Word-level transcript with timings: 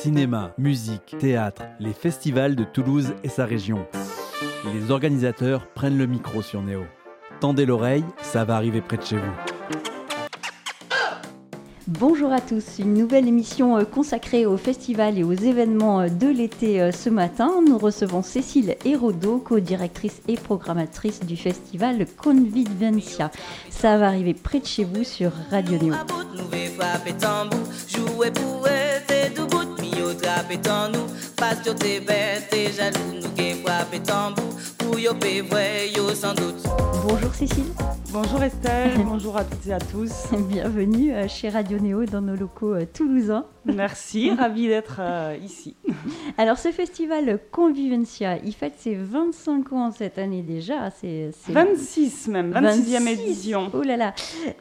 Cinéma, 0.00 0.54
musique, 0.56 1.14
théâtre, 1.18 1.64
les 1.78 1.92
festivals 1.92 2.56
de 2.56 2.64
Toulouse 2.64 3.12
et 3.22 3.28
sa 3.28 3.44
région. 3.44 3.86
Les 4.72 4.90
organisateurs 4.90 5.66
prennent 5.66 5.98
le 5.98 6.06
micro 6.06 6.40
sur 6.40 6.62
Néo. 6.62 6.84
Tendez 7.38 7.66
l'oreille, 7.66 8.04
ça 8.22 8.46
va 8.46 8.56
arriver 8.56 8.80
près 8.80 8.96
de 8.96 9.02
chez 9.02 9.16
vous. 9.16 9.32
Bonjour 11.86 12.32
à 12.32 12.40
tous, 12.40 12.78
une 12.78 12.94
nouvelle 12.94 13.28
émission 13.28 13.76
euh, 13.76 13.84
consacrée 13.84 14.46
au 14.46 14.56
festival 14.56 15.18
et 15.18 15.22
aux 15.22 15.34
événements 15.34 16.00
euh, 16.00 16.08
de 16.08 16.28
l'été 16.28 16.80
euh, 16.80 16.92
ce 16.92 17.10
matin. 17.10 17.50
Nous 17.66 17.76
recevons 17.76 18.22
Cécile 18.22 18.76
Hérodo, 18.86 19.36
co-directrice 19.36 20.22
et 20.28 20.36
programmatrice 20.36 21.20
du 21.20 21.36
festival 21.36 22.06
Convivencia. 22.16 23.30
Ça 23.68 23.98
va 23.98 24.06
arriver 24.06 24.32
près 24.32 24.60
de 24.60 24.66
chez 24.66 24.84
vous 24.84 25.04
sur 25.04 25.32
Radio 25.50 25.76
Néo 25.76 25.94
drap 30.20 30.50
et 30.50 30.56
nous, 30.92 31.06
pas 31.36 31.54
sur 31.62 31.74
tes 31.74 32.00
bêtes, 32.00 32.48
tes 32.50 32.72
jaloux, 32.72 33.20
nous 33.22 33.30
qui 33.30 33.62
frappent 33.62 33.94
et 33.94 34.00
tambours. 34.00 34.54
Bonjour 37.06 37.34
Cécile. 37.34 37.64
Bonjour 38.12 38.42
Estelle, 38.42 38.98
bonjour 39.04 39.36
à 39.36 39.44
toutes 39.44 39.66
et 39.68 39.72
à 39.72 39.78
tous. 39.78 40.10
Bienvenue 40.48 41.12
euh, 41.12 41.28
chez 41.28 41.48
Radio 41.48 41.78
Néo 41.78 42.06
dans 42.06 42.20
nos 42.20 42.34
locaux 42.34 42.74
euh, 42.74 42.84
toulousains. 42.92 43.46
Merci, 43.64 44.30
ravie 44.38 44.66
d'être 44.66 44.96
euh, 44.98 45.36
ici. 45.44 45.76
Alors 46.36 46.58
ce 46.58 46.72
festival 46.72 47.38
Convivencia, 47.52 48.38
il 48.44 48.52
fête 48.52 48.74
ses 48.78 48.96
25 48.96 49.72
ans 49.72 49.90
cette 49.92 50.18
année 50.18 50.42
déjà. 50.42 50.90
C'est, 50.90 51.30
26 51.48 52.28
même, 52.28 52.52
26e 52.52 53.06
édition. 53.06 53.70
Oh 53.72 53.82
là 53.82 53.96
là. 53.96 54.14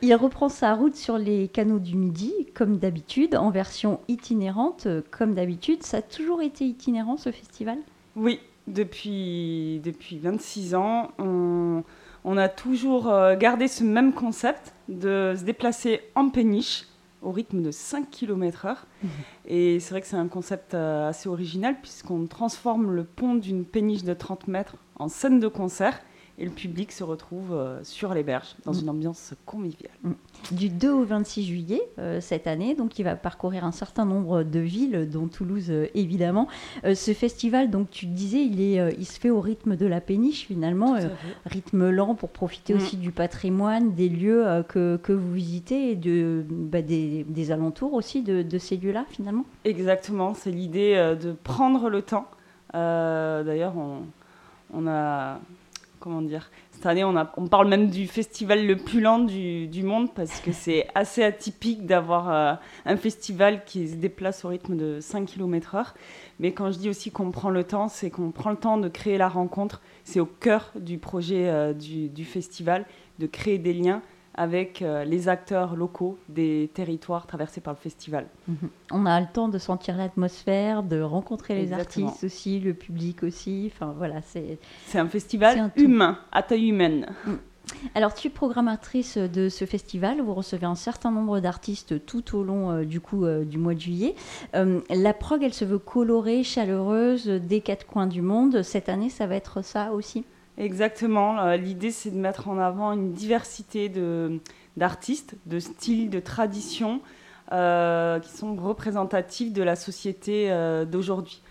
Il 0.03 0.13
reprend 0.13 0.49
sa 0.49 0.75
route 0.75 0.95
sur 0.95 1.17
les 1.17 1.47
canaux 1.47 1.79
du 1.79 1.95
Midi, 1.95 2.33
comme 2.53 2.77
d'habitude, 2.77 3.35
en 3.35 3.49
version 3.49 3.99
itinérante, 4.07 4.87
comme 5.09 5.33
d'habitude. 5.33 5.81
Ça 5.81 5.97
a 5.97 6.01
toujours 6.03 6.43
été 6.43 6.65
itinérant 6.65 7.17
ce 7.17 7.31
festival? 7.31 7.79
Oui, 8.15 8.39
depuis, 8.69 9.81
depuis 9.83 10.19
26 10.19 10.75
ans. 10.75 11.11
On 11.19 11.83
on 12.23 12.37
a 12.37 12.49
toujours 12.49 13.09
euh, 13.09 13.35
gardé 13.35 13.67
ce 13.67 13.83
même 13.83 14.13
concept 14.13 14.73
de 14.87 15.33
se 15.37 15.43
déplacer 15.43 16.01
en 16.15 16.29
péniche 16.29 16.85
au 17.21 17.31
rythme 17.31 17.61
de 17.61 17.71
5 17.71 18.09
km/h. 18.09 18.75
Mhm. 19.03 19.09
Et 19.47 19.79
c'est 19.79 19.91
vrai 19.91 20.01
que 20.01 20.07
c'est 20.07 20.15
un 20.15 20.27
concept 20.27 20.73
euh, 20.73 21.09
assez 21.09 21.27
original 21.27 21.75
puisqu'on 21.81 22.27
transforme 22.27 22.91
le 22.91 23.03
pont 23.03 23.35
d'une 23.35 23.65
péniche 23.65 24.03
de 24.03 24.13
30 24.13 24.47
mètres 24.47 24.75
en 24.97 25.07
scène 25.07 25.39
de 25.39 25.47
concert 25.47 26.01
et 26.39 26.45
le 26.45 26.51
public 26.51 26.91
se 26.91 27.03
retrouve 27.03 27.51
euh, 27.51 27.79
sur 27.83 28.13
les 28.13 28.23
berges 28.23 28.55
dans 28.65 28.73
mm. 28.73 28.79
une 28.79 28.89
ambiance 28.89 29.33
conviviale. 29.45 29.91
Mm. 30.03 30.11
Du 30.51 30.69
2 30.69 30.89
au 30.89 31.03
26 31.03 31.43
juillet 31.43 31.81
euh, 31.99 32.21
cette 32.21 32.47
année, 32.47 32.75
donc 32.75 32.97
il 32.97 33.03
va 33.03 33.15
parcourir 33.15 33.65
un 33.65 33.71
certain 33.71 34.05
nombre 34.05 34.43
de 34.43 34.59
villes, 34.59 35.09
dont 35.09 35.27
Toulouse 35.27 35.69
euh, 35.69 35.87
évidemment. 35.95 36.47
ce 36.83 37.13
festival, 37.13 37.69
donc 37.69 37.89
tu 37.91 38.05
disais, 38.05 38.43
il, 38.43 38.61
est, 38.61 38.95
il 38.97 39.05
se 39.05 39.19
fait 39.19 39.29
au 39.29 39.41
rythme 39.41 39.75
de 39.75 39.85
la 39.85 39.99
péniche 39.99 40.47
finalement, 40.47 40.95
rythme 41.45 41.89
lent 41.89 42.15
pour 42.15 42.29
profiter 42.29 42.73
mm. 42.73 42.77
aussi 42.77 42.97
du 42.97 43.11
patrimoine, 43.11 43.93
des 43.93 44.09
lieux 44.09 44.45
que, 44.69 44.97
que, 44.97 45.11
vous 45.11 45.33
visitez 45.33 45.91
et 45.91 45.95
de, 45.95 46.45
bah, 46.49 46.81
des, 46.81 47.25
des, 47.27 47.51
alentours 47.51 47.93
aussi 47.93 48.21
de, 48.21 48.41
de 48.41 48.57
ces 48.57 48.77
lieux-là 48.77 49.05
finalement. 49.09 49.45
Exactement, 49.65 50.33
c'est 50.33 50.51
l'idée 50.51 51.15
de 51.21 51.33
prendre 51.43 51.89
le 51.89 52.01
temps. 52.01 52.27
D'ailleurs, 52.73 53.75
on, 53.77 54.03
on 54.73 54.87
a 54.87 55.39
comment 55.99 56.21
dire 56.21 56.49
Cette 56.71 56.85
année, 56.85 57.03
on, 57.03 57.15
a, 57.15 57.31
on, 57.37 57.47
parle 57.47 57.67
même 57.67 57.89
du 57.89 58.07
festival 58.07 58.65
le 58.65 58.77
plus 58.77 59.01
lent 59.01 59.19
du, 59.19 59.67
du 59.67 59.83
monde 59.83 60.13
parce 60.13 60.39
que 60.39 60.51
c'est 60.53 60.87
assez 60.95 61.23
atypique 61.23 61.85
d'avoir 61.85 62.31
euh, 62.31 62.53
un 62.85 62.97
festival 62.97 63.63
qui 63.65 63.87
se 63.87 63.95
déplace 63.95 64.45
au 64.45 64.49
rythme 64.49 64.75
de 64.75 64.99
5 64.99 65.25
km/h. 65.25 65.93
Mais 66.39 66.53
quand 66.53 66.71
je 66.71 66.77
dis 66.77 66.89
aussi 66.89 67.11
qu'on 67.11 67.31
prend 67.31 67.49
le 67.49 67.63
temps, 67.63 67.89
c'est 67.89 68.09
qu'on 68.09 68.31
prend 68.31 68.51
le 68.51 68.57
temps 68.57 68.77
de 68.77 68.87
créer 68.87 69.17
la 69.17 69.29
rencontre. 69.29 69.81
C'est 70.03 70.19
au 70.19 70.25
cœur 70.25 70.71
du 70.75 70.97
projet 70.97 71.49
euh, 71.49 71.73
du, 71.73 72.09
du, 72.09 72.25
festival, 72.25 72.85
de 73.19 73.27
créer 73.27 73.57
des 73.57 73.73
liens 73.73 74.01
avec 74.39 74.81
euh, 74.81 75.03
les 75.03 75.27
acteurs 75.27 75.75
locaux 75.75 76.17
des 76.29 76.71
territoires 76.73 77.27
traversés 77.27 77.59
par 77.59 77.73
le 77.73 77.77
festival. 77.77 78.25
Mhm. 78.47 78.69
On 78.91 79.05
a 79.05 79.19
le 79.19 79.27
temps 79.27 79.49
de 79.49 79.57
sentir 79.57 79.97
l'atmosphère, 79.97 80.81
de 80.81 81.01
rencontrer 81.01 81.55
les 81.55 81.73
artistes 81.73 82.23
aussi, 82.23 82.61
le 82.61 82.73
public 82.73 83.23
aussi. 83.23 83.69
Enfin 83.73 83.93
voilà, 83.97 84.21
c'est. 84.21 84.57
C'est 84.85 84.97
un 84.97 85.09
festival 85.09 85.71
humain, 85.75 86.19
à 86.31 86.41
taille 86.41 86.69
humaine. 86.69 87.07
Mm. 87.25 87.33
Alors, 87.95 88.13
tu 88.13 88.27
es 88.27 88.29
programmatrice 88.29 89.17
de 89.17 89.49
ce 89.49 89.65
festival. 89.65 90.21
Vous 90.21 90.33
recevez 90.33 90.65
un 90.65 90.75
certain 90.75 91.11
nombre 91.11 91.41
d'artistes 91.41 92.05
tout 92.05 92.37
au 92.37 92.43
long 92.43 92.71
euh, 92.71 92.85
du 92.85 93.01
coup 93.01 93.25
euh, 93.25 93.43
du 93.43 93.57
mois 93.57 93.73
de 93.73 93.81
juillet. 93.81 94.15
la 94.53 95.13
prog, 95.13 95.43
elle 95.43 95.53
se 95.53 95.65
veut 95.65 95.79
colorée, 95.79 96.43
chaleureuse, 96.43 97.27
des 97.27 97.59
quatre 97.59 97.85
coins 97.85 98.07
du 98.07 98.21
monde. 98.21 98.63
Cette 98.63 98.87
année, 98.87 99.09
ça 99.09 99.27
va 99.27 99.35
être 99.35 99.61
ça 99.65 99.91
aussi? 99.91 100.23
Exactement. 100.59 101.39
Euh, 101.39 101.55
l'idée, 101.55 101.89
c'est 101.89 102.11
de 102.11 102.17
mettre 102.17 102.49
en 102.49 102.57
avant 102.59 102.91
une 102.91 103.13
diversité 103.13 103.89
d'artistes, 104.75 105.35
de, 105.45 105.59
styles, 105.59 106.09
de 106.09 106.19
traditions 106.19 106.99
euh, 107.53 108.19
qui 108.19 108.29
sont 108.29 108.55
représentatifs 108.55 109.53
de 109.53 109.63
la 109.63 109.77
société 109.77 110.51
euh, 110.51 110.83
d'aujourd'hui. 110.83 111.41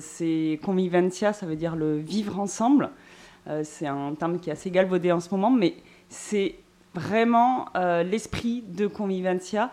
c'est 0.00 0.58
convivencia, 0.64 1.32
ça 1.32 1.46
veut 1.46 1.54
dire 1.54 1.76
le 1.76 1.96
vivre 1.96 2.40
ensemble. 2.40 2.90
c'est 3.62 3.86
un 3.86 4.14
terme 4.14 4.40
qui 4.40 4.50
est 4.50 4.52
assez 4.52 4.70
galvaudé 4.70 5.12
en 5.12 5.20
ce 5.20 5.30
moment, 5.30 5.50
mais 5.50 5.76
c'est 6.08 6.56
vraiment 6.94 7.68
l'esprit 8.02 8.64
de 8.66 8.88
convivencia. 8.88 9.70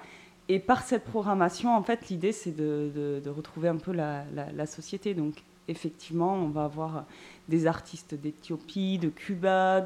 Et 0.50 0.60
par 0.60 0.84
cette 0.84 1.06
programmation, 1.06 1.76
en 1.76 1.82
fait, 1.82 2.10
l'idée, 2.10 2.32
c'est 2.32 2.56
de, 2.56 3.24
retrouver 3.26 3.70
un 3.70 3.78
peu 3.78 3.92
la, 3.92 4.24
la 4.54 4.66
société. 4.68 5.16
Donc, 5.16 5.44
effectivement, 5.68 6.34
on 6.34 6.50
va 6.50 6.66
avoir 6.66 7.06
des 7.50 7.68
artistes 7.68 8.16
d'Éthiopie, 8.16 8.98
de 8.98 9.10
Cuba, 9.10 9.82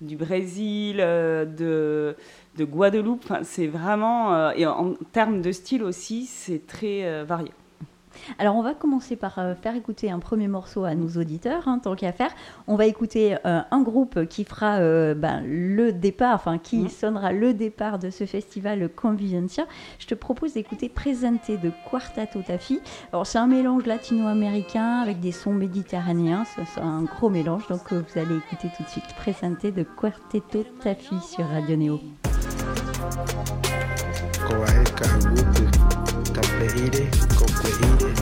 du 0.00 0.16
Brésil, 0.16 0.98
euh, 1.00 1.44
de, 1.44 2.16
de 2.56 2.64
Guadeloupe. 2.64 3.32
c'est 3.42 3.66
vraiment, 3.66 4.34
euh, 4.34 4.50
et 4.56 4.66
en 4.66 4.94
termes 5.12 5.40
de 5.40 5.52
style 5.52 5.82
aussi, 5.82 6.26
c'est 6.26 6.66
très 6.66 7.04
euh, 7.04 7.24
varié. 7.24 7.50
Alors 8.38 8.56
on 8.56 8.62
va 8.62 8.74
commencer 8.74 9.16
par 9.16 9.38
euh, 9.38 9.54
faire 9.54 9.76
écouter 9.76 10.10
un 10.10 10.18
premier 10.18 10.48
morceau 10.48 10.84
à 10.84 10.94
nos 10.94 11.08
auditeurs, 11.20 11.68
hein, 11.68 11.78
tant 11.78 11.94
qu'à 11.94 12.12
faire. 12.12 12.30
On 12.66 12.76
va 12.76 12.86
écouter 12.86 13.36
euh, 13.44 13.60
un 13.70 13.82
groupe 13.82 14.26
qui 14.26 14.44
fera 14.44 14.78
euh, 14.78 15.14
ben, 15.14 15.42
le 15.46 15.92
départ, 15.92 16.34
enfin 16.34 16.58
qui 16.58 16.78
mhm. 16.78 16.88
sonnera 16.88 17.32
le 17.32 17.54
départ 17.54 17.98
de 17.98 18.10
ce 18.10 18.26
festival 18.26 18.88
Convivencia. 18.94 19.66
Je 19.98 20.06
te 20.06 20.14
propose 20.14 20.54
d'écouter 20.54 20.88
Présenté 20.88 21.56
de 21.56 21.70
Quartato 21.90 22.40
Tafi. 22.42 22.80
Alors 23.12 23.26
c'est 23.26 23.38
un 23.38 23.46
mélange 23.46 23.86
latino-américain 23.86 25.00
avec 25.00 25.20
des 25.20 25.32
sons 25.32 25.52
méditerranéens, 25.52 26.44
c'est 26.44 26.80
un 26.80 27.02
gros 27.02 27.30
mélange, 27.30 27.66
donc 27.68 27.92
vous 27.92 28.18
allez 28.18 28.36
écouter 28.36 28.68
tout 28.76 28.82
de 28.82 28.88
suite 28.88 29.14
Présenté 29.16 29.70
de 29.70 29.82
Quarteto 29.82 30.64
Tafi 30.82 31.20
sur 31.20 31.46
Radio 31.48 31.76
Neo. 31.76 32.00
Thank 37.76 38.02
you. 38.02 38.13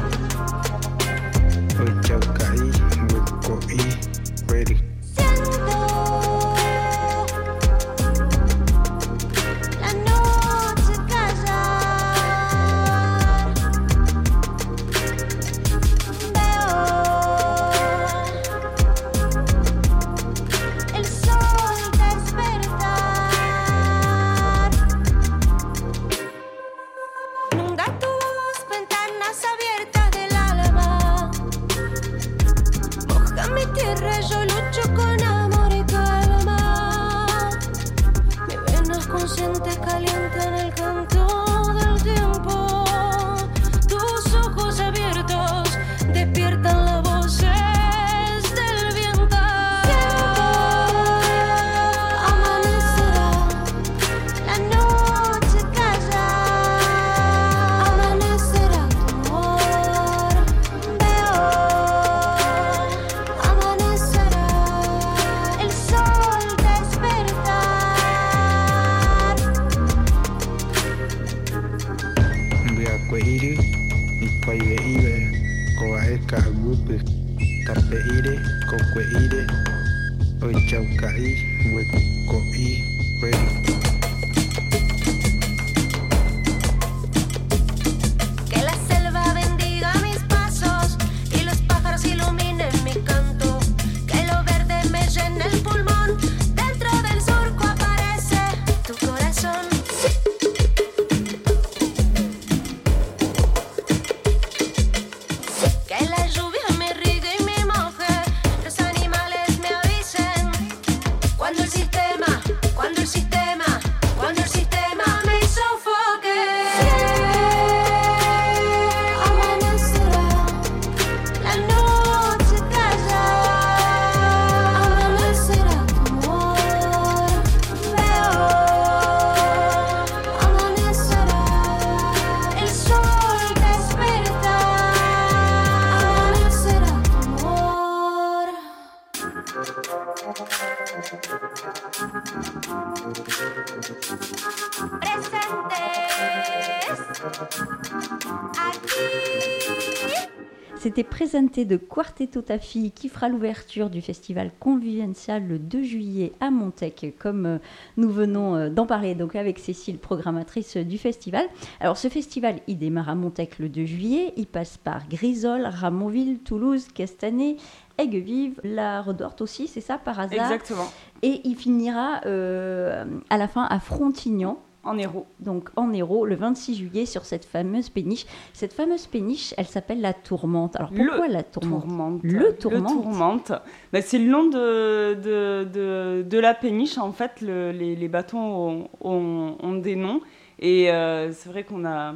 Présenté 151.33 151.65
de 151.65 151.79
Quartetto 151.79 152.43
Tafi 152.43 152.91
qui 152.91 153.09
fera 153.09 153.31
l'ouverture 153.31 153.89
du 153.89 154.03
festival 154.03 154.51
Convivencial 154.61 155.43
le 155.49 155.59
2 155.59 155.83
juillet 155.83 156.33
à 156.41 156.51
Montec, 156.51 157.15
comme 157.19 157.47
euh, 157.47 157.59
nous 157.97 158.11
venons 158.11 158.55
euh, 158.55 158.69
d'en 158.69 158.85
parler 158.85 159.15
donc 159.15 159.35
avec 159.35 159.59
Cécile, 159.59 159.97
programmatrice 159.97 160.77
du 160.77 160.99
festival. 160.99 161.47
Alors 161.81 161.97
ce 161.97 162.09
festival, 162.09 162.57
il 162.67 162.77
démarre 162.77 163.09
à 163.09 163.15
Montec 163.15 163.59
le 163.59 163.71
2 163.71 163.87
juillet, 163.87 164.35
il 164.37 164.47
passe 164.47 164.77
par 164.77 165.09
Grisol, 165.09 165.65
Ramonville, 165.65 166.41
Toulouse, 166.41 166.89
Castanet, 166.95 167.57
Aiguevive, 167.97 168.61
la 168.63 169.01
Redorte 169.01 169.41
aussi, 169.41 169.69
c'est 169.69 169.81
ça 169.81 169.97
par 169.97 170.21
hasard? 170.21 170.53
Exactement. 170.53 170.93
Et 171.23 171.41
il 171.45 171.57
finira 171.57 172.21
euh, 172.27 173.07
à 173.31 173.39
la 173.39 173.49
fin 173.49 173.65
à 173.71 173.81
Frontignan 173.81 174.59
en 174.85 174.99
héros. 174.99 175.27
Donc 175.41 175.71
en 175.77 175.93
héros, 175.93 176.27
le 176.27 176.35
26 176.35 176.75
juillet, 176.75 177.07
sur 177.07 177.25
cette 177.25 177.45
fameuse 177.45 177.89
péniche. 177.89 178.27
Cette 178.53 178.73
fameuse 178.73 179.07
péniche, 179.07 179.55
elle 179.57 179.67
s'appelle 179.67 180.01
la 180.01 180.13
Tourmente. 180.13 180.77
Alors 180.77 180.91
pourquoi 180.91 181.29
la 181.29 181.43
Tourmente, 181.43 182.21
Le 182.23 182.57
Tourmente. 182.57 182.91
Le 182.91 183.03
Tourmente. 183.03 183.53
Ben, 183.93 184.03
c'est 184.03 184.19
le 184.19 184.31
nom 184.31 184.45
de, 184.45 185.15
de, 185.15 186.23
de, 186.23 186.39
la 186.39 186.55
péniche. 186.55 186.99
En 186.99 187.13
fait, 187.13 187.41
les, 187.41 187.97
les, 187.97 188.11
ont, 188.35 188.89
ont, 189.01 189.75
des 189.75 189.97
noms. 189.97 190.21
Et 190.59 190.91
euh, 190.91 191.33
c'est 191.33 191.49
vrai 191.49 191.65
qu'on 191.65 191.85
a 191.85 192.15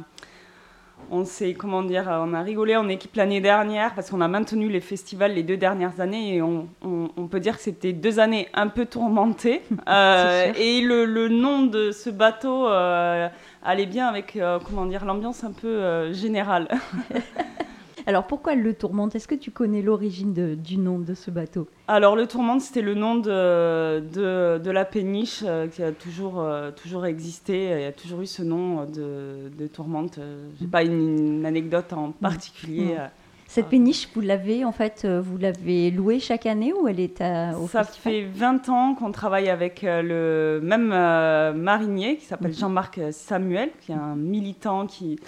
on 1.09 1.25
s'est, 1.25 1.53
comment 1.53 1.83
dire, 1.83 2.05
on 2.07 2.33
a 2.33 2.41
rigolé 2.41 2.75
en 2.75 2.87
équipe 2.89 3.15
l'année 3.15 3.41
dernière 3.41 3.93
parce 3.95 4.09
qu'on 4.09 4.21
a 4.21 4.27
maintenu 4.27 4.69
les 4.69 4.81
festivals 4.81 5.33
les 5.33 5.43
deux 5.43 5.57
dernières 5.57 5.99
années 6.01 6.35
et 6.35 6.41
on, 6.41 6.67
peut 7.29 7.39
dire 7.39 7.57
que 7.57 7.63
c'était 7.63 7.93
deux 7.93 8.19
années 8.19 8.47
un 8.53 8.67
peu 8.67 8.85
tourmentées. 8.85 9.61
Euh, 9.87 10.51
et 10.57 10.81
le, 10.81 11.29
nom 11.29 11.63
de 11.63 11.91
ce 11.91 12.09
bateau 12.09 12.67
euh, 12.67 13.29
allait 13.63 13.85
bien 13.85 14.07
avec, 14.07 14.35
euh, 14.35 14.59
comment 14.59 14.85
dire, 14.85 15.05
l'ambiance 15.05 15.43
un 15.43 15.51
peu 15.51 16.11
générale. 16.11 16.67
Alors 18.07 18.25
pourquoi 18.25 18.55
le 18.55 18.73
Tourmente? 18.73 19.15
Est-ce 19.15 19.27
que 19.27 19.35
tu 19.35 19.51
connais 19.51 19.81
l'origine 19.81 20.55
du 20.55 20.77
nom 20.77 20.97
de 20.97 21.13
ce 21.13 21.29
bateau? 21.29 21.67
Alors 21.89 22.15
le 22.15 22.25
Tourmente, 22.25 22.61
c'était 22.61 22.81
le 22.81 22.93
nom 22.93 23.15
de, 23.15 23.99
de, 23.99 24.71
la 24.71 24.85
péniche 24.85 25.43
euh, 25.45 25.67
qui 25.67 25.83
a 25.83 25.91
toujours, 25.91 26.39
euh, 26.39 26.71
toujours 26.71 27.05
existé. 27.05 27.65
Il 27.65 27.81
y 27.81 27.85
a 27.85 27.91
toujours 27.91 28.21
eu 28.21 28.25
ce 28.25 28.43
nom 28.43 28.85
de, 28.85 29.51
de 29.59 29.67
Tourmente. 29.67 30.19
Je 30.57 30.63
n'ai 30.63 30.69
pas 30.69 30.83
une, 30.83 31.45
anecdote 31.45 31.91
en 31.91 32.11
particulier. 32.13 32.95
Euh, 32.97 33.07
Cette 33.45 33.67
péniche, 33.67 34.07
vous 34.15 34.21
l'avez 34.21 34.63
en 34.63 34.71
fait, 34.71 35.05
vous 35.05 35.37
l'avez 35.37 35.91
louée 35.91 36.21
chaque 36.21 36.45
année 36.45 36.71
ou 36.71 36.87
elle 36.87 37.01
est 37.01 37.19
à, 37.19 37.59
au 37.59 37.67
Ça 37.67 37.83
fait 37.83 38.23
20 38.23 38.69
ans 38.69 38.95
qu'on 38.95 39.11
travaille 39.11 39.49
avec 39.49 39.81
le 39.83 40.61
même 40.63 40.87
marinier 41.57 42.15
qui 42.15 42.25
s'appelle 42.25 42.51
mhm. 42.51 42.57
Jean-Marc 42.57 43.01
Samuel, 43.11 43.71
qui 43.81 43.91
est 43.91 43.95
un 43.95 44.15
militant 44.15 44.87
qui 44.87 45.19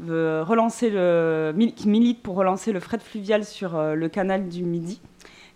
relancer 0.00 0.90
le, 0.90 1.54
qui 1.74 1.88
milite 1.88 2.22
pour 2.22 2.36
relancer 2.36 2.72
le 2.72 2.80
fret 2.80 2.98
fluvial 2.98 3.44
sur 3.44 3.76
euh, 3.76 3.94
le 3.94 4.08
canal 4.08 4.48
du 4.48 4.64
Midi. 4.64 5.00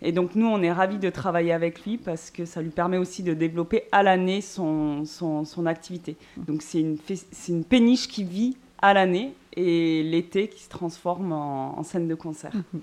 Et 0.01 0.13
donc 0.13 0.35
nous, 0.35 0.47
on 0.47 0.61
est 0.61 0.71
ravis 0.71 0.97
de 0.97 1.09
travailler 1.09 1.51
avec 1.51 1.83
lui 1.85 1.97
parce 1.97 2.31
que 2.31 2.45
ça 2.45 2.61
lui 2.61 2.69
permet 2.69 2.97
aussi 2.97 3.21
de 3.21 3.33
développer 3.33 3.83
à 3.91 4.01
l'année 4.01 4.39
son, 4.39 5.03
son, 5.03 5.43
son, 5.43 5.65
activité. 5.65 6.15
Donc 6.37 6.61
c'est 6.61 6.79
une, 6.79 6.97
une 7.49 7.65
péniche 7.65 8.07
qui 8.07 8.23
vit 8.23 8.55
à 8.81 8.93
l'année 8.93 9.33
et 9.55 10.03
l'été 10.03 10.47
qui 10.47 10.63
se 10.63 10.69
transforme 10.69 11.31
en, 11.31 11.83
scène 11.83 12.07
de 12.07 12.15
concert. 12.15 12.51
Mhm. 12.53 12.81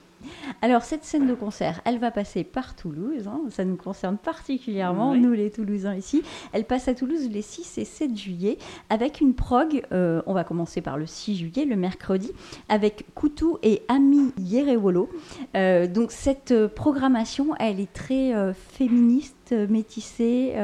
Alors 0.62 0.82
cette 0.82 1.04
scène 1.04 1.26
de 1.26 1.34
concert, 1.34 1.80
elle 1.84 1.98
va 1.98 2.10
passer 2.10 2.42
par 2.42 2.74
Toulouse, 2.74 3.28
hein. 3.28 3.42
ça 3.50 3.64
nous 3.64 3.76
concerne 3.76 4.16
particulièrement, 4.16 5.14
nous 5.14 5.32
les 5.32 5.50
Toulousains 5.50 5.94
ici. 5.94 6.22
Elle 6.52 6.64
passe 6.64 6.88
à 6.88 6.94
Toulouse 6.94 7.28
les 7.30 7.42
6 7.42 7.78
et 7.78 7.84
7 7.84 8.16
juillet 8.16 8.58
avec 8.90 9.20
une 9.20 9.34
prog, 9.34 9.82
euh, 9.92 10.22
on 10.26 10.34
va 10.34 10.42
commencer 10.42 10.80
par 10.80 10.96
le 10.96 11.06
6 11.06 11.36
juillet, 11.36 11.64
le 11.64 11.76
mercredi, 11.76 12.32
avec 12.68 13.04
Koutou 13.14 13.58
et 13.62 13.82
Ami 13.88 14.32
Yerewolo. 14.38 15.08
Euh, 15.56 15.86
donc 15.86 16.10
cette 16.10 16.52
euh, 16.52 16.66
programmation, 16.66 17.54
elle 17.60 17.78
est 17.78 17.92
très 17.92 18.32
féministe, 18.54 19.54
métissée. 19.68 20.54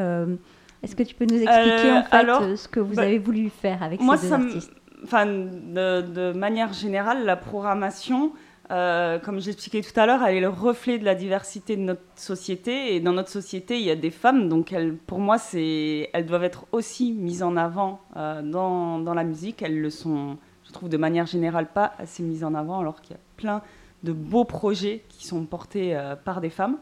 Est-ce 0.82 0.96
que 0.96 1.04
tu 1.04 1.14
peux 1.14 1.26
nous 1.26 1.40
expliquer 1.40 1.92
en 1.92 2.02
fait 2.02 2.56
ce 2.56 2.66
que 2.66 2.80
vous 2.80 2.94
bah, 2.94 3.02
avez 3.02 3.18
voulu 3.18 3.50
faire 3.50 3.82
avec 3.82 4.00
ces 4.00 4.26
deux 4.26 4.32
artistes? 4.32 4.72
Enfin, 5.04 5.26
de, 5.26 6.32
manière 6.32 6.72
générale, 6.72 7.24
la 7.24 7.36
programmation, 7.36 8.32
euh, 8.70 9.18
comme 9.18 9.40
j'expliquais 9.40 9.82
tout 9.82 9.98
à 9.98 10.06
l'heure, 10.06 10.22
elle 10.22 10.36
est 10.36 10.40
le 10.40 10.48
reflet 10.48 10.98
de 10.98 11.04
la 11.04 11.14
diversité 11.14 11.76
de 11.76 11.82
notre 11.82 12.02
société. 12.16 12.94
Et 12.94 13.00
dans 13.00 13.12
notre 13.12 13.28
société, 13.28 13.78
il 13.78 13.84
y 13.84 13.90
a 13.90 13.96
des 13.96 14.10
femmes, 14.10 14.48
donc 14.48 14.72
elles, 14.72 14.96
pour 14.96 15.18
moi, 15.18 15.36
elles 15.54 16.26
doivent 16.26 16.44
être 16.44 16.66
aussi 16.72 17.12
mises 17.12 17.42
en 17.42 17.56
avant 17.56 18.00
euh, 18.16 18.42
dans, 18.42 18.98
dans, 18.98 19.14
la 19.14 19.24
musique. 19.24 19.62
Elles 19.62 19.80
le 19.80 19.90
sont, 19.90 20.38
je 20.66 20.72
trouve, 20.72 20.88
de 20.88 20.96
manière 20.96 21.26
générale, 21.26 21.68
pas 21.72 21.92
assez 21.98 22.22
mises 22.22 22.44
en 22.44 22.54
avant, 22.54 22.80
alors 22.80 23.00
qu'il 23.00 23.16
y 23.16 23.18
a 23.18 23.22
plein 23.36 23.62
de 24.02 24.12
beaux 24.12 24.44
projets 24.44 25.04
qui 25.08 25.26
sont 25.26 25.44
portés 25.44 25.96
euh, 25.96 26.16
par 26.16 26.40
des 26.40 26.50
femmes. 26.50 26.78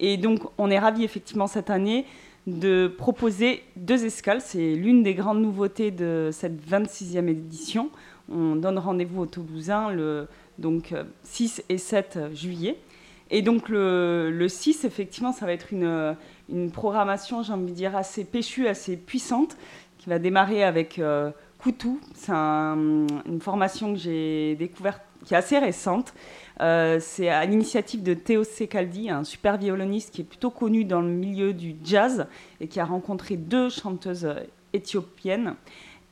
Et 0.00 0.16
donc, 0.16 0.40
on 0.58 0.70
est 0.70 0.78
ravis, 0.78 1.04
effectivement, 1.04 1.46
cette 1.46 1.70
année 1.70 2.06
de 2.46 2.88
proposer 2.88 3.62
deux 3.76 4.04
escales. 4.04 4.40
C'est 4.40 4.74
l'une 4.74 5.02
des 5.02 5.14
grandes 5.14 5.40
nouveautés 5.40 5.90
de 5.90 6.30
cette 6.32 6.60
26e 6.68 7.28
édition. 7.28 7.90
On 8.30 8.56
donne 8.56 8.78
rendez-vous 8.78 9.22
aux 9.22 9.26
Toulousains 9.26 9.90
le 9.90 10.28
donc, 10.58 10.94
6 11.24 11.64
et 11.68 11.78
7 11.78 12.34
juillet. 12.34 12.78
Et 13.30 13.42
donc 13.42 13.68
le, 13.68 14.46
6, 14.48 14.84
effectivement, 14.84 15.32
ça 15.32 15.46
va 15.46 15.52
être 15.52 15.72
une, 15.72 16.16
une 16.50 16.70
programmation, 16.70 17.42
j'ai 17.42 17.52
envie 17.52 17.72
de 17.72 17.76
dire, 17.76 17.96
assez 17.96 18.24
péchue, 18.24 18.68
assez 18.68 18.96
puissante, 18.96 19.56
qui 19.98 20.10
va 20.10 20.18
démarrer 20.18 20.62
avec 20.62 20.98
euh, 20.98 21.30
Koutou. 21.58 21.98
C'est 22.14 22.32
une 22.32 23.40
formation 23.40 23.94
que 23.94 23.98
j'ai 23.98 24.54
découverte, 24.56 25.00
qui 25.24 25.34
est 25.34 25.36
assez 25.36 25.58
récente, 25.58 26.14
euh, 26.60 26.98
c'est 27.00 27.28
à 27.28 27.44
l'initiative 27.44 28.02
de 28.02 28.14
Théo 28.14 28.44
Secaldi, 28.44 29.10
un 29.10 29.24
super 29.24 29.56
violoniste 29.56 30.12
qui 30.14 30.20
est 30.20 30.24
plutôt 30.24 30.50
connu 30.50 30.84
dans 30.84 31.00
le 31.00 31.08
milieu 31.08 31.52
du 31.52 31.74
jazz 31.82 32.26
et 32.60 32.68
qui 32.68 32.78
a 32.78 32.84
rencontré 32.84 33.36
deux 33.36 33.68
chanteuses 33.70 34.28
éthiopiennes. 34.72 35.54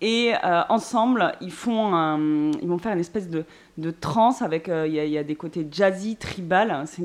Et 0.01 0.33
euh, 0.35 0.63
ensemble, 0.69 1.33
ils, 1.41 1.53
font 1.53 2.19
ils 2.61 2.67
vont 2.67 2.79
faire 2.79 2.93
une 2.93 2.99
espèce 2.99 3.29
de, 3.29 3.45
de 3.79 3.93
trance 3.93 4.43
avec. 4.43 4.69
Euh, 4.69 4.89
il 4.89 4.95
y, 4.95 5.17
a 5.17 5.23
des 5.23 5.37
côtés 5.37 5.65
jazzy, 5.71 6.17
tribal. 6.17 6.83
C'est 6.89 7.05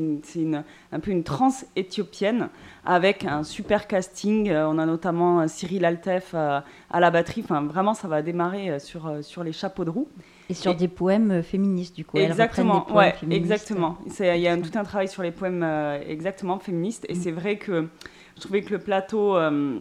un 0.91 0.99
peu 0.99 1.11
une 1.11 1.23
trance 1.23 1.63
éthiopienne 1.75 2.49
avec 2.85 3.23
un 3.23 3.43
super 3.43 3.85
casting. 3.85 4.51
on 4.51 4.79
a 4.79 4.87
notamment 4.87 5.47
Cyril 5.47 5.85
Altef 5.85 6.33
à 6.33 6.63
la 6.91 7.11
batterie. 7.11 7.41
Enfin, 7.43 7.61
vraiment, 7.61 7.93
ça 7.93 8.07
va 8.07 8.23
démarrer 8.23 8.79
sur, 8.79 9.23
sur 9.23 9.43
les 9.43 9.53
chapeaux 9.53 9.85
de 9.85 9.91
roue. 9.91 10.07
Et 10.49 10.53
sur 10.53 10.75
des 10.75 10.87
poèmes 10.87 11.31
euh, 11.31 11.43
féministes, 11.43 11.95
du 11.95 12.05
coup. 12.05 12.17
Exactement, 12.17 12.87
ouais, 12.95 13.13
exactement. 13.29 13.97
Il 14.19 14.25
y 14.37 14.47
a 14.47 14.57
tout 14.57 14.77
un 14.77 14.83
travail 14.83 15.07
sur 15.07 15.21
les 15.23 15.31
poèmes 15.31 15.63
euh, 15.63 15.99
exactement 16.07 16.57
féministes. 16.59 17.05
Et 17.09 17.13
mm. 17.13 17.17
c'est 17.17 17.31
vrai 17.31 17.57
que 17.57 17.87
je 18.35 18.41
trouvais 18.41 18.61
que 18.61 18.71
le 18.71 18.79
plateau 18.79 19.35
euh, 19.35 19.79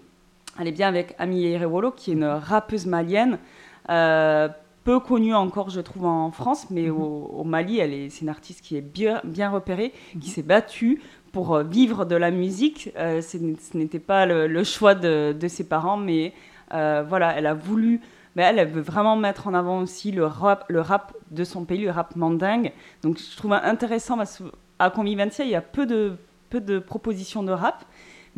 allait 0.59 0.73
bien 0.73 0.89
avec 0.89 1.15
Ami 1.19 1.43
Yerewolo, 1.43 1.93
qui 1.93 2.11
est 2.11 2.15
une 2.15 2.25
rappeuse 2.25 2.87
malienne. 2.87 3.39
peu 3.87 5.01
connue 5.01 5.35
encore, 5.35 5.71
je 5.71 5.81
trouve, 5.81 6.05
en 6.07 6.31
France, 6.31 6.67
mais 6.71 6.89
Mhm. 6.89 7.01
au, 7.01 7.31
au 7.39 7.45
Mali, 7.45 7.79
elle 7.79 7.93
est, 7.93 8.09
c'est 8.09 8.23
une 8.23 8.29
artiste 8.29 8.61
qui 8.65 8.77
est 8.77 8.81
bien, 8.81 9.21
bien 9.25 9.51
repérée, 9.51 9.93
qui 10.21 10.31
s'est 10.31 10.45
battue 10.45 11.01
pour 11.33 11.59
vivre 11.59 12.05
de 12.05 12.17
la 12.17 12.31
musique. 12.31 12.91
Ce 12.97 13.77
n'était 13.77 13.99
pas 14.01 14.27
le, 14.27 14.47
le 14.47 14.65
choix 14.65 14.95
de, 14.95 15.33
de 15.33 15.49
ses 15.49 15.69
parents, 15.69 15.97
mais 15.97 16.33
voilà, 16.71 17.35
elle 17.37 17.47
a 17.47 17.55
voulu. 17.55 18.01
Mais 18.37 18.43
elle, 18.43 18.59
elle 18.59 18.69
veut 18.69 18.83
vraiment 18.83 19.17
mettre 19.17 19.49
en 19.49 19.55
avant 19.55 19.81
aussi 19.81 20.13
le 20.13 20.27
rap, 20.27 20.67
le 20.69 20.83
rap 20.83 21.15
de 21.31 21.43
son 21.43 21.65
pays, 21.65 21.81
le 21.81 21.91
rap 21.91 22.15
mandingue. 22.17 22.73
Donc 23.03 23.19
je 23.19 23.37
trouve 23.37 23.55
intéressant 23.55 24.19
parce 24.19 24.39
qu'à 24.39 24.91
Convivencia, 24.91 25.45
il 25.45 25.51
y 25.51 25.57
a 25.57 25.63
peu 25.63 25.87
de, 25.87 26.19
peu 26.51 26.61
de 26.61 26.79
propositions 26.79 27.43
de 27.43 27.53
rap. 27.53 27.85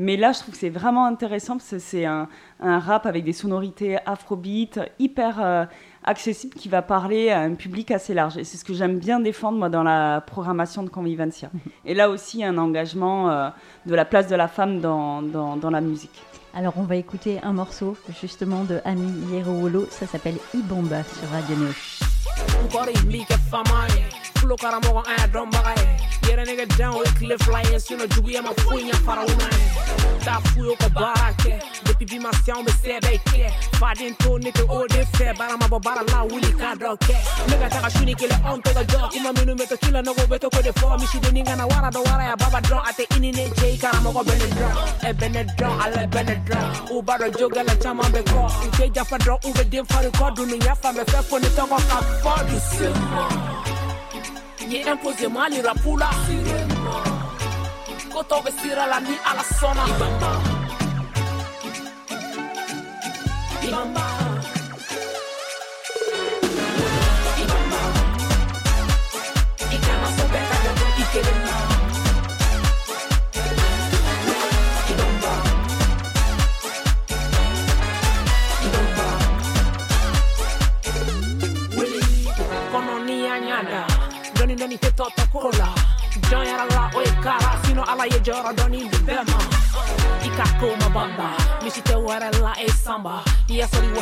Mais 0.01 0.17
là, 0.17 0.31
je 0.31 0.39
trouve 0.39 0.55
que 0.55 0.61
c'est 0.61 0.71
vraiment 0.71 1.07
intéressant 1.07 1.57
parce 1.57 1.71
que 1.71 1.81
c'est 1.81 2.05
un, 2.07 2.29
un 2.61 2.79
rap 2.79 3.05
avec 3.05 3.25
des 3.25 3.33
sonorités 3.33 3.99
afrobeat, 4.07 4.79
hyper 5.01 5.45
euh, 5.45 5.65
accessible, 6.05 6.55
qui 6.55 6.69
va 6.69 6.83
parler 6.83 7.31
à 7.31 7.41
un 7.41 7.55
public 7.55 7.91
assez 7.91 8.15
large. 8.15 8.39
Et 8.39 8.45
c'est 8.45 8.57
ce 8.57 8.65
que 8.65 8.75
j'aime 8.75 9.01
bien 9.01 9.19
défendre, 9.19 9.59
moi, 9.59 9.69
dans 9.69 9.83
la 9.83 10.21
programmation 10.21 10.85
de 10.85 10.89
Convivencia. 10.89 11.51
Et 11.85 11.95
là 11.95 12.11
aussi, 12.11 12.45
un 12.45 12.59
engagement 12.59 13.29
euh, 13.29 13.49
de 13.87 13.95
la 13.97 14.05
place 14.05 14.29
de 14.29 14.37
la 14.37 14.47
femme 14.47 14.79
dans, 14.79 15.21
dans, 15.21 15.57
dans 15.57 15.71
la 15.71 15.81
musique. 15.81 16.23
Alors 16.55 16.75
on 16.77 16.83
va 16.83 16.97
écouter 16.97 17.39
un 17.43 17.53
morceau 17.53 17.97
justement 18.21 18.65
de 18.65 18.81
Ami 18.85 19.13
Yerowolo, 19.33 19.87
ça 19.91 20.07
s'appelle 20.07 20.37
Ibamba 20.55 21.03
sur 21.05 21.29
Radio. 21.31 21.57
get 26.29 26.39
a 26.39 26.43
nigga 26.43 26.77
down 26.77 26.99
with 26.99 27.15
cliff 27.17 27.49
lions, 27.49 27.89
you 27.91 27.97
know, 27.97 28.07
juia 28.07 28.43
mafunha 28.43 28.95
para 29.05 29.23
o 29.25 29.37
man. 29.41 29.51
Tá 30.21 30.41
fui 30.53 30.69
o 30.69 30.77
kabake, 30.77 31.59
the 31.85 31.95
pipi 31.95 32.19
macião 32.21 32.63
me 32.65 32.73
said 32.73 33.03
they 33.03 33.19
care. 33.19 33.51
Fadin 33.81 34.17
to 34.19 34.37
nigga 34.39 34.69
all 34.69 34.87
they 34.89 35.05
fair, 35.17 35.33
bara 35.35 35.57
ma 35.57 35.67
bo 35.69 35.79
bobara 35.81 36.05
la 36.13 36.25
willy 36.25 36.53
card 36.53 36.83
okay. 36.83 37.15
Nigga 37.49 37.71
taka 37.71 37.89
shuni 37.91 38.15
kile 38.15 38.37
on 38.45 38.61
to 38.61 38.75
the 38.75 38.85
dog, 38.85 39.15
ima 39.15 39.33
minu 39.33 39.59
me 39.59 39.67
to 39.67 39.77
kila 39.79 40.03
no 40.03 40.13
go 40.15 40.23
beto 40.27 40.51
ko 40.51 40.61
de 40.61 40.73
form, 40.75 41.01
shi 41.07 41.19
de 41.19 41.31
ninga 41.31 41.57
na 41.57 41.67
wara 41.67 41.91
do 41.91 42.03
wara 42.05 42.25
ya 42.25 42.37
baba 42.37 42.61
draw 42.61 42.85
at 42.87 42.97
the 42.97 43.05
inni 43.15 43.35
ne 43.35 43.49
jay 43.57 43.77
kara 43.79 44.01
mo 44.03 44.13
go 44.13 44.23
benedron, 44.23 44.75
e 45.09 45.13
benedron, 45.15 45.81
ale 45.81 46.07
benedron. 46.09 46.91
U 46.91 47.03
bara 47.03 47.31
joga 47.31 47.65
la 47.67 47.75
chama 47.77 48.05
be 48.13 48.23
ko, 48.25 48.45
u 48.67 48.71
ke 48.77 48.93
jafa 48.93 49.19
draw 49.19 49.39
u 49.45 49.53
be 49.55 49.65
dim 49.65 49.85
faru 49.87 50.11
ko 50.13 50.31
dunu 50.31 50.59
me 50.59 51.05
fe 51.05 51.23
fo 51.23 51.39
ni 51.39 51.49
to 51.57 51.67
ko 51.67 51.77
ka 51.89 51.99
for. 52.23 53.78
Ye 54.69 54.85
imposé 54.87 55.27
moi 55.29 55.49
les 55.49 55.63
rapula 55.63 56.11
Koto 58.13 58.43
vestira 58.43 58.87
la 58.87 59.01
nuit 59.01 59.19
à 59.25 59.35
la 59.35 59.43
sona 59.43 59.85
Ibamba 59.97 60.33
Ibamba. 63.63 63.89
Ibamba 63.89 64.18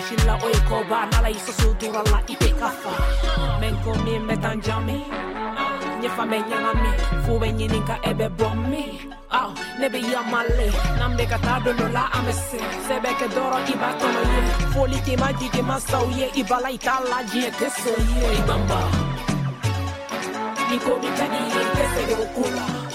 Sillä 0.09 0.39
oikoo 0.43 0.85
baanalaissa 0.85 1.53
suuturalla 1.63 2.21
ipi 2.29 2.53
kaffa 2.53 2.91
Menko 3.61 3.97
niin 4.05 4.23
metan 4.23 4.63
jami 4.67 5.07
Nyefa 6.01 6.27
menyanami 6.27 6.89
Fuwenyi 7.27 7.69
ninka 7.69 7.99
ebe 8.03 8.29
bommi 8.29 9.11
ah 9.31 9.51
ne 9.79 9.89
be 9.91 9.99
yamalle 9.99 10.73
Namde 10.99 11.27
kata 11.27 11.61
dono 11.65 11.93
la 11.93 12.05
amese 12.13 12.61
Sebeke 12.89 13.29
doro 13.35 13.59
iba 13.59 13.93
tono 13.99 14.21
ye 14.21 14.43
Foli 14.75 15.01
ke 15.01 15.17
ma 15.17 15.33
jige 15.33 15.63
ma 15.63 15.81
sauye 15.81 16.31
Iba 16.35 16.61
la 16.61 16.71
itala 16.71 17.23
jie 17.33 17.51
teso 17.51 17.91
ye 17.91 18.39
Ibamba 18.39 18.81
Niko 20.71 20.99
mikani 21.03 21.41
ye 21.55 21.63
Tese 21.75 22.11
yo 22.11 22.27
kula 22.35 22.86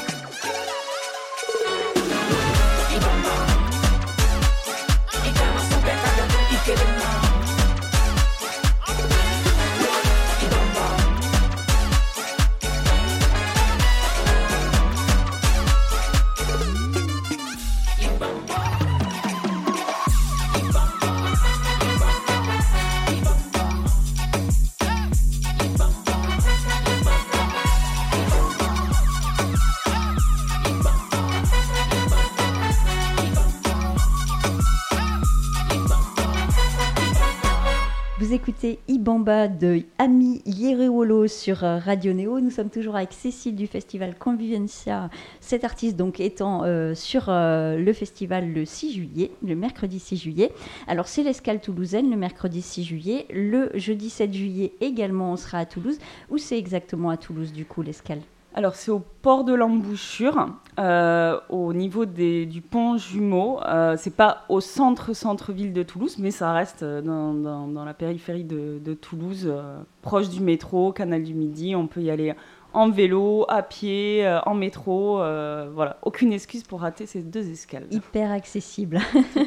Écoutez 38.63 38.79
Ibamba 38.89 39.47
de 39.47 39.81
Ami 39.97 40.43
Yerewolo 40.45 41.27
sur 41.27 41.63
euh, 41.63 41.79
Radio 41.79 42.13
Néo. 42.13 42.39
Nous 42.39 42.51
sommes 42.51 42.69
toujours 42.69 42.95
avec 42.95 43.11
Cécile 43.11 43.55
du 43.55 43.65
festival 43.65 44.15
Convivencia, 44.15 45.09
cet 45.39 45.63
artiste 45.63 45.95
donc 45.95 46.19
étant 46.19 46.63
euh, 46.63 46.93
sur 46.93 47.29
euh, 47.29 47.77
le 47.77 47.91
festival 47.91 48.53
le 48.53 48.63
6 48.63 48.93
juillet, 48.93 49.31
le 49.43 49.55
mercredi 49.55 49.97
6 49.97 50.17
juillet. 50.17 50.51
Alors 50.87 51.07
c'est 51.07 51.23
l'escale 51.23 51.59
toulousaine 51.59 52.11
le 52.11 52.17
mercredi 52.17 52.61
6 52.61 52.83
juillet. 52.83 53.25
Le 53.31 53.71
jeudi 53.73 54.11
7 54.11 54.31
juillet 54.31 54.73
également 54.79 55.31
on 55.31 55.37
sera 55.37 55.57
à 55.57 55.65
Toulouse. 55.65 55.97
Où 56.29 56.37
c'est 56.37 56.59
exactement 56.59 57.09
à 57.09 57.17
Toulouse 57.17 57.53
du 57.53 57.65
coup 57.65 57.81
l'escale? 57.81 58.19
Alors, 58.53 58.75
c'est 58.75 58.91
au 58.91 58.99
port 58.99 59.45
de 59.45 59.53
l'embouchure, 59.53 60.49
euh, 60.77 61.39
au 61.49 61.73
niveau 61.73 62.05
du 62.05 62.61
pont 62.61 62.97
jumeau. 62.97 63.61
Euh, 63.65 63.95
c'est 63.97 64.15
pas 64.15 64.43
au 64.49 64.59
centre, 64.59 65.13
centre-ville 65.13 65.71
de 65.71 65.83
Toulouse, 65.83 66.17
mais 66.19 66.31
ça 66.31 66.51
reste 66.51 66.83
euh, 66.83 67.01
dans, 67.01 67.85
la 67.85 67.93
périphérie 67.93 68.43
de, 68.43 68.77
de 68.83 68.93
Toulouse, 68.93 69.45
euh, 69.49 69.81
proche 70.01 70.29
du 70.29 70.41
métro, 70.41 70.91
canal 70.91 71.23
du 71.23 71.33
Midi. 71.33 71.77
On 71.77 71.87
peut 71.87 72.01
y 72.01 72.11
aller 72.11 72.33
en 72.73 72.89
vélo, 72.89 73.45
à 73.49 73.63
pied, 73.63 74.25
euh, 74.25 74.39
en 74.45 74.53
métro. 74.53 75.21
euh, 75.21 75.69
voilà, 75.73 75.97
aucune 76.03 76.33
excuse 76.33 76.63
pour 76.63 76.81
rater 76.81 77.05
ces 77.05 77.21
deux 77.21 77.49
escales. 77.49 77.87
Hyper 77.91 78.31
accessible. 78.31 78.99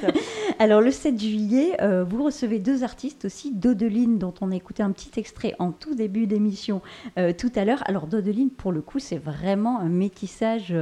Alors 0.59 0.81
le 0.81 0.91
7 0.91 1.19
juillet, 1.19 1.77
euh, 1.81 2.05
vous 2.05 2.23
recevez 2.23 2.59
deux 2.59 2.85
artistes 2.85 3.25
aussi, 3.25 3.53
Dodeline, 3.53 4.19
dont 4.19 4.35
on 4.41 4.51
a 4.53 4.57
écouté 4.57 4.83
un 4.83 4.93
petit 4.93 5.19
extrait 5.19 5.55
en 5.59 5.73
tout 5.73 5.95
début 5.95 6.27
d'émission 6.27 6.83
tout 7.39 7.53
à 7.55 7.65
l'heure. 7.65 7.83
Alors 7.87 8.07
Dodeline, 8.07 8.51
pour 8.51 8.73
le 8.73 8.81
coup, 8.81 8.99
c'est 8.99 9.19
vraiment 9.19 9.79
un 9.81 9.89
métissage. 9.89 10.75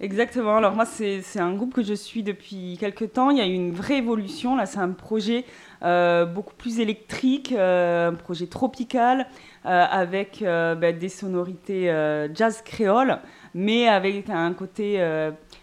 Exactement. 0.00 0.56
Alors 0.56 0.74
moi, 0.76 0.86
c'est 0.86 1.40
un 1.40 1.54
groupe 1.54 1.74
que 1.74 1.82
je 1.82 1.94
suis 1.94 2.22
depuis 2.22 2.76
quelques 2.78 3.12
temps. 3.14 3.30
Il 3.30 3.38
y 3.38 3.40
a 3.40 3.46
eu 3.46 3.52
une 3.52 3.72
vraie 3.72 3.98
évolution. 3.98 4.54
Là, 4.54 4.64
c'est 4.64 4.78
un 4.78 4.92
projet 4.92 5.44
euh, 5.82 6.24
beaucoup 6.24 6.54
plus 6.54 6.78
électrique, 6.78 7.52
euh, 7.52 8.10
un 8.10 8.14
projet 8.14 8.46
tropical, 8.46 9.26
euh, 9.66 9.84
avec 9.90 10.42
bah, 10.42 10.92
des 10.92 11.08
sonorités 11.08 11.86
jazz 12.32 12.62
créole, 12.64 13.18
mais 13.54 13.88
avec 13.88 14.30
un 14.30 14.52
côté, 14.52 15.00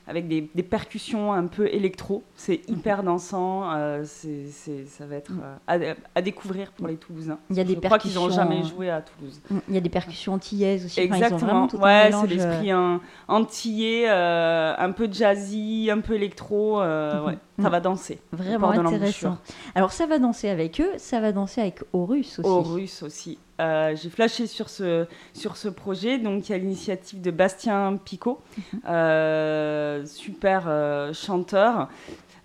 avec 0.07 0.27
des, 0.27 0.49
des 0.53 0.63
percussions 0.63 1.33
un 1.33 1.47
peu 1.47 1.67
électro. 1.67 2.23
C'est 2.35 2.61
hyper 2.69 3.01
dansant. 3.03 3.71
euh, 3.73 4.03
c'est 4.05 4.45
c'est- 4.51 4.85
ça 4.87 5.05
va 5.05 5.15
être 5.15 5.31
euh, 5.41 5.55
à, 5.67 5.95
à 6.15 6.21
découvrir 6.21 6.71
pour 6.71 6.87
les 6.87 6.95
Toulousains. 6.97 7.39
Il 7.49 7.55
y 7.55 7.59
a 7.59 7.63
des 7.63 7.73
je 7.75 7.79
crois 7.79 7.97
qu'ils 7.97 8.13
n'ont 8.13 8.21
percussions, 8.27 8.43
jamais 8.43 8.61
euh, 8.61 8.63
joué 8.67 8.89
à 8.89 9.01
Toulouse. 9.01 9.41
Il 9.67 9.73
y 9.73 9.77
a 9.77 9.81
des 9.81 9.89
percussions 9.89 10.33
antillaises 10.33 10.85
aussi. 10.85 11.01
Enfin, 11.05 11.15
Exactement. 11.15 11.67
un 11.73 11.77
ouais, 11.77 12.05
mélange, 12.05 12.27
c'est 12.29 12.39
euh, 12.39 12.47
l'esprit 12.49 12.71
un- 12.71 13.01
antillais, 13.27 14.05
euh, 14.09 14.73
un 14.77 14.91
peu 14.91 15.07
jazzy, 15.11 15.89
un 15.91 15.99
peu 16.01 16.13
électro. 16.13 16.81
euh, 16.81 17.19
Mhm. 17.19 17.25
ouais, 17.27 17.37
Mhm. 17.57 17.63
ça 17.63 17.69
va 17.69 17.79
danser. 17.79 18.19
Vraiment 18.31 18.69
intéressant. 18.69 19.37
Alors 19.75 19.91
ça 19.91 20.05
va 20.05 20.19
danser 20.19 20.49
avec 20.49 20.79
eux, 20.81 20.91
ça 20.97 21.19
va 21.19 21.31
danser 21.31 21.61
avec 21.61 21.81
Horus 21.93 22.39
aussi. 22.39 22.47
Au 22.49 22.61
russe 22.61 23.03
aussi. 23.03 23.37
Euh, 23.61 23.95
J'ai 23.95 24.09
flashé 24.09 24.47
sur 24.47 24.69
ce, 24.69 25.05
sur 25.33 25.57
ce 25.57 25.69
projet. 25.69 26.17
Donc, 26.17 26.49
il 26.49 26.51
y 26.51 26.55
a 26.55 26.57
l'initiative 26.57 27.21
de 27.21 27.31
Bastien 27.31 27.97
Picot, 28.03 28.41
euh, 28.87 30.05
super 30.05 30.65
euh, 30.67 31.13
chanteur. 31.13 31.89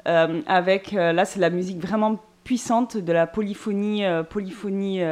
Avec, 0.05 0.93
là, 0.93 1.25
c'est 1.27 1.41
la 1.41 1.51
musique 1.51 1.79
vraiment 1.79 2.19
puissante 2.43 2.97
de 2.97 3.13
la 3.13 3.27
polyphonie, 3.27 4.03
polyphonie 4.31 5.03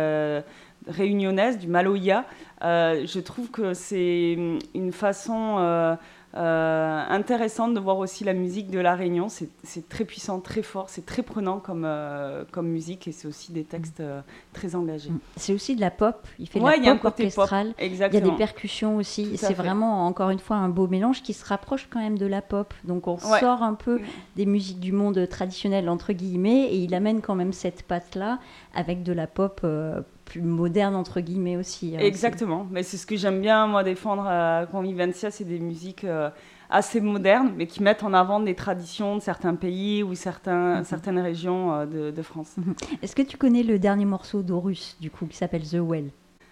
réunionnaise, 0.88 1.59
du 1.59 1.69
Maloya. 1.69 2.25
Je 2.62 3.21
trouve 3.21 3.50
que 3.50 3.75
c'est 3.75 4.37
une 4.75 4.93
façon 4.93 5.99
euh, 6.38 6.88
euh, 6.88 7.04
intéressante 7.09 7.75
de 7.75 7.80
voir 7.80 7.99
aussi 7.99 8.25
la 8.25 8.33
musique 8.33 8.71
de 8.71 8.78
La 8.78 8.95
Réunion. 8.95 9.28
C'est 9.28 9.88
très 9.88 10.04
puissant, 10.04 10.40
très 10.40 10.62
fort, 10.62 10.88
c'est 10.88 11.04
très 11.04 11.23
prenant 11.23 11.59
comme, 11.59 11.85
euh, 11.85 12.45
comme 12.50 12.68
musique 12.68 13.09
et 13.09 13.12
c'est 13.12 13.28
aussi 13.28 13.52
des 13.52 13.64
textes 13.64 14.00
euh, 14.00 14.21
très 14.52 14.75
engagés. 14.75 15.11
Mm. 15.11 15.18
C'est 15.37 15.52
aussi 15.52 15.76
de 15.76 15.80
la 15.80 15.90
pop, 15.90 16.26
il 16.38 16.49
fait 16.49 16.61
de 16.61 16.64
la 16.64 16.95
pop 16.95 17.04
orchestrale. 17.04 17.75
il 17.80 17.95
y 17.95 18.02
a 18.02 18.09
des 18.09 18.33
percussions 18.33 18.97
aussi. 18.97 19.37
C'est 19.37 19.54
vraiment, 19.54 20.07
encore 20.07 20.30
une 20.30 20.38
fois, 20.38 20.57
un 20.57 20.68
beau 20.68 20.87
mélange 20.87 21.23
qui 21.23 21.33
se 21.33 21.45
rapproche 21.45 21.88
quand 21.90 22.00
même 22.00 22.18
de 22.18 22.26
la 22.26 22.42
pop. 22.42 22.73
Donc 22.85 23.09
on 23.09 23.18
sort 23.18 23.62
un 23.62 23.75
peu 23.75 24.00
des 24.37 24.47
musiques 24.47 24.80
du 24.80 24.92
monde 24.92 25.28
traditionnel, 25.28 25.88
entre 25.88 26.12
guillemets, 26.12 26.64
et 26.64 26.76
il 26.76 26.95
amène 26.95 27.21
quand 27.21 27.35
même 27.35 27.52
cette 27.52 27.83
patte-là 27.83 28.38
avec 28.75 29.02
de 29.02 29.12
la 29.12 29.26
pop 29.26 29.66
plus 30.28 30.42
moderne 30.42 30.94
entre 30.94 31.20
guillemets 31.20 31.56
aussi. 31.56 31.97
Hein, 31.97 32.00
Exactement, 32.00 32.66
mais 32.70 32.82
c'est 32.82 32.99
ce 32.99 33.06
que 33.06 33.16
j'aime 33.16 33.40
bien 33.40 33.66
moi 33.66 33.82
défendre 33.82 34.26
à 34.26 34.66
Convivencia, 34.70 35.30
c'est 35.30 35.44
des 35.44 35.58
musiques 35.58 36.04
euh, 36.04 36.28
assez 36.68 37.00
modernes, 37.00 37.52
mais 37.56 37.66
qui 37.66 37.82
mettent 37.82 38.02
en 38.02 38.12
avant 38.12 38.38
des 38.38 38.54
traditions 38.54 39.16
de 39.16 39.23
certains 39.23 39.54
pays 39.54 40.02
ou 40.02 40.14
certains, 40.14 40.78
mhm. 40.78 40.85
certaines 40.85 41.18
régions 41.18 41.73
euh, 41.73 42.12
de, 42.12 42.23
France. 42.23 42.56
Mhm. 42.58 42.75
Est-ce 43.02 43.16
que 43.16 43.23
tu 43.23 43.38
connais 43.38 43.62
le 43.62 43.78
dernier 43.78 44.04
morceau 44.04 44.42
d'Horus, 44.42 44.97
du 45.00 45.11
coup, 45.11 45.26
qui 45.26 45.37
s'appelle 45.37 45.62
The 45.62 45.80
Well? 45.80 46.11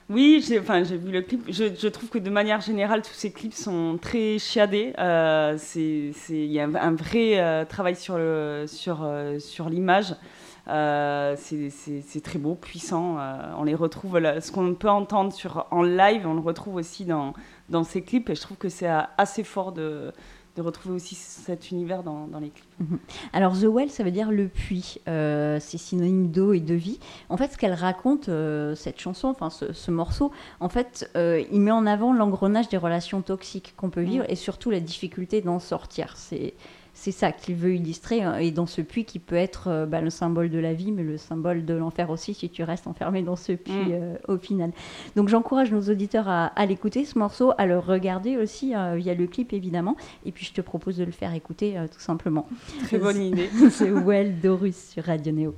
Oui, 0.09 0.43
j'ai 0.47 0.61
enfin, 0.61 0.83
vu 0.83 1.11
le 1.11 1.21
clip. 1.21 1.45
Je, 1.49 1.89
trouve 1.89 2.09
que 2.09 2.19
de 2.19 2.31
manière 2.31 2.61
générale, 2.61 3.03
tous 3.03 3.13
ces 3.13 3.33
clips 3.33 3.55
sont 3.55 3.99
très 4.01 4.39
chiadés. 4.39 4.93
Euh, 4.99 5.59
il 5.75 6.53
y 6.53 6.61
a 6.61 6.65
un, 6.65 6.95
vrai 6.95 7.67
travail 7.67 7.97
sur 7.97 8.17
l'image. 8.17 8.69
Sur, 8.69 8.97
sur 9.41 9.67
euh, 9.67 10.19
c'est 10.67 12.21
très 12.23 12.39
beau, 12.39 12.55
puissant. 12.55 13.19
Euh, 13.19 13.53
on 13.59 13.65
les 13.65 13.75
retrouve, 13.75 14.19
ce 14.41 14.51
qu'on 14.51 14.75
peut 14.75 14.91
entendre 14.91 15.33
sur, 15.33 15.67
en 15.71 15.83
live, 15.83 16.27
on 16.27 16.35
le 16.35 16.41
retrouve 16.41 16.77
aussi 16.77 17.05
dans, 17.05 17.35
dans 17.69 17.85
ces 17.85 18.03
clips. 18.03 18.29
Et 18.31 18.35
je 18.35 18.41
trouve 18.41 18.57
que 18.57 18.69
c'est 18.69 18.91
assez 19.17 19.45
fort 19.45 19.73
de, 19.73 20.13
de 20.57 20.63
retrouver 20.63 20.97
aussi 20.97 21.15
cet 21.15 21.71
univers 21.71 22.03
dans, 22.03 22.27
dans 22.27 22.41
les 22.41 22.51
clips. 22.51 22.65
Mhm. 22.81 22.99
Alors 23.33 23.53
The 23.57 23.67
Well, 23.67 23.91
ça 23.91 24.03
veut 24.03 24.11
dire 24.11 24.33
le 24.33 24.49
puits. 24.49 24.97
Euh, 25.09 25.59
c'est 25.61 25.79
synonyme 25.79 26.31
d'eau 26.33 26.53
et 26.53 26.61
de 26.61 26.75
vie. 26.75 26.99
En 27.29 27.37
fait, 27.37 27.53
ce 27.53 27.59
qu'elle 27.59 27.75
raconte, 27.75 28.29
cette 28.75 29.01
chanson, 29.01 29.29
enfin 29.29 29.51
ce, 29.51 29.91
morceau, 29.91 30.33
en 30.59 30.69
fait, 30.69 31.11
il 31.15 31.61
met 31.61 31.71
en 31.71 31.87
avant 31.87 32.13
l'engrenage 32.13 32.69
des 32.69 32.77
relations 32.77 33.23
toxiques 33.23 33.75
qu'on 33.77 33.91
peut 33.91 34.03
vivre 34.03 34.25
et 34.29 34.35
surtout 34.35 34.71
la 34.71 34.81
difficulté 34.81 35.43
d'en 35.43 35.61
sortir. 35.61 36.15
C'est 36.17 36.55
c'est 36.97 37.13
ça 37.13 37.31
qu'il 37.31 37.57
veut 37.57 37.75
illustrer, 37.75 38.23
hein, 38.23 38.39
et 38.39 38.51
dans 38.51 38.65
ce 38.65 38.81
puits 38.81 39.05
qui 39.05 39.19
peut 39.19 39.37
être 39.37 39.69
euh, 39.69 39.87
bah, 39.87 40.01
le 40.01 40.09
symbole 40.09 40.49
de 40.49 40.59
la 40.59 40.73
vie, 40.73 40.93
mais 40.93 41.03
le 41.03 41.19
symbole 41.19 41.67
de 41.67 41.75
l'enfer 41.75 42.09
aussi 42.09 42.33
si 42.33 42.49
tu 42.49 42.63
restes 42.63 42.87
enfermé 42.87 43.23
dans 43.23 43.37
ce 43.37 43.53
puits 43.53 43.73
mm. 43.73 43.93
euh, 43.93 44.15
au 44.29 44.39
final. 44.39 44.73
Donc 45.15 45.29
j'encourage 45.29 45.71
nos 45.71 45.83
auditeurs 45.83 46.27
à, 46.27 46.67
l'écouter, 46.67 47.05
ce 47.05 47.19
morceau, 47.19 47.53
à 47.59 47.67
le 47.67 47.79
regarder 47.79 48.39
aussi 48.39 48.75
euh, 48.75 48.95
via 48.97 49.15
le 49.15 49.27
clip 49.27 49.53
évidemment, 49.53 49.95
et 50.25 50.33
puis 50.33 50.47
je 50.47 50.55
te 50.55 50.63
propose 50.63 50.97
de 50.97 51.05
le 51.05 51.13
faire 51.13 51.35
écouter 51.35 51.77
tout 51.93 52.01
simplement. 52.01 52.49
Très 52.85 52.99
bonne 52.99 53.21
idée. 53.23 53.51
C'est 53.71 53.91
Well 53.91 54.41
Dorus 54.41 54.77
sur 54.77 55.05
Radio 55.05 55.33
Neo. 55.33 55.55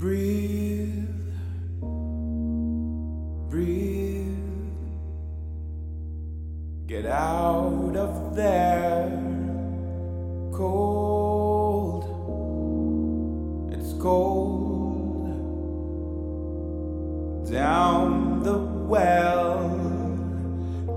Breathe, 0.00 1.08
breathe, 3.48 4.26
get 6.88 7.06
out 7.06 7.96
of 7.96 8.34
there. 8.34 9.17
Cold 13.98 15.28
down 17.50 18.42
the 18.42 18.58
well. 18.86 19.58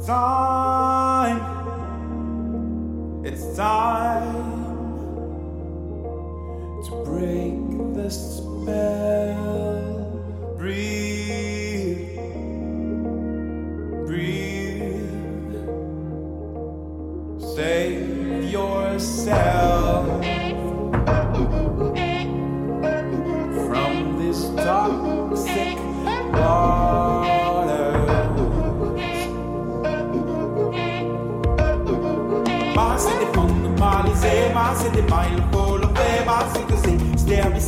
Time. 0.06 1.42
It's 3.26 3.56
time 3.56 4.34
to 6.86 6.92
break 7.06 7.56
the 7.96 8.10
spell. 8.10 9.76
Breathe. 10.58 12.18
Breathe. 14.06 14.52
save 17.56 18.52
yourself 18.52 19.71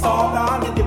All 0.06 0.34
down 0.34 0.66
in 0.66 0.76
the 0.76 0.84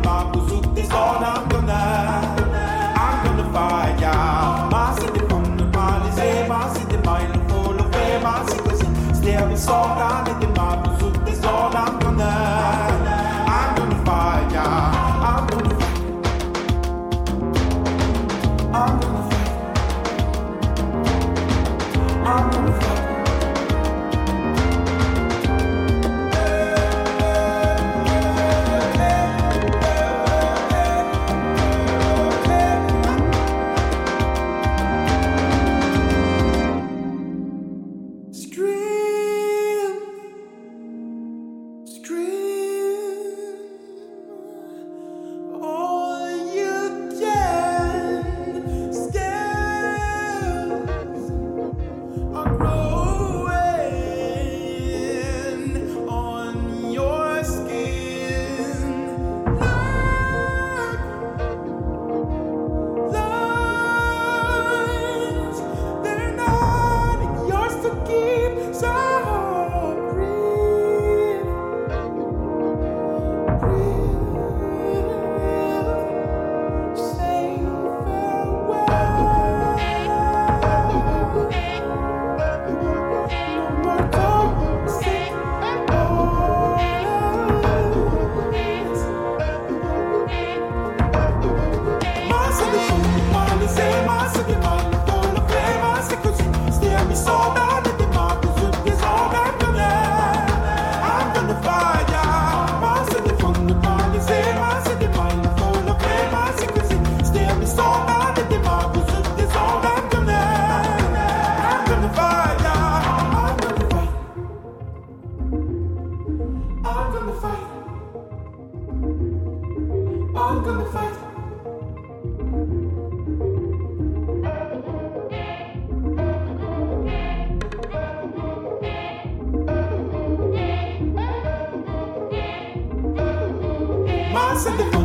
said 134.59 134.79
the 134.79 134.96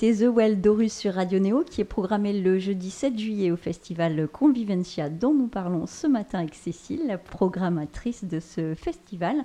C'était 0.00 0.24
The 0.24 0.34
Well 0.34 0.62
d'Horus 0.62 0.94
sur 0.94 1.12
Radio 1.12 1.38
Néo 1.40 1.62
qui 1.62 1.82
est 1.82 1.84
programmé 1.84 2.32
le 2.32 2.58
jeudi 2.58 2.90
7 2.90 3.18
juillet 3.18 3.50
au 3.50 3.56
festival 3.56 4.28
Convivencia 4.32 5.10
dont 5.10 5.34
nous 5.34 5.46
parlons 5.46 5.84
ce 5.86 6.06
matin 6.06 6.38
avec 6.38 6.54
Cécile, 6.54 7.02
la 7.06 7.18
programmatrice 7.18 8.24
de 8.24 8.40
ce 8.40 8.74
festival. 8.74 9.36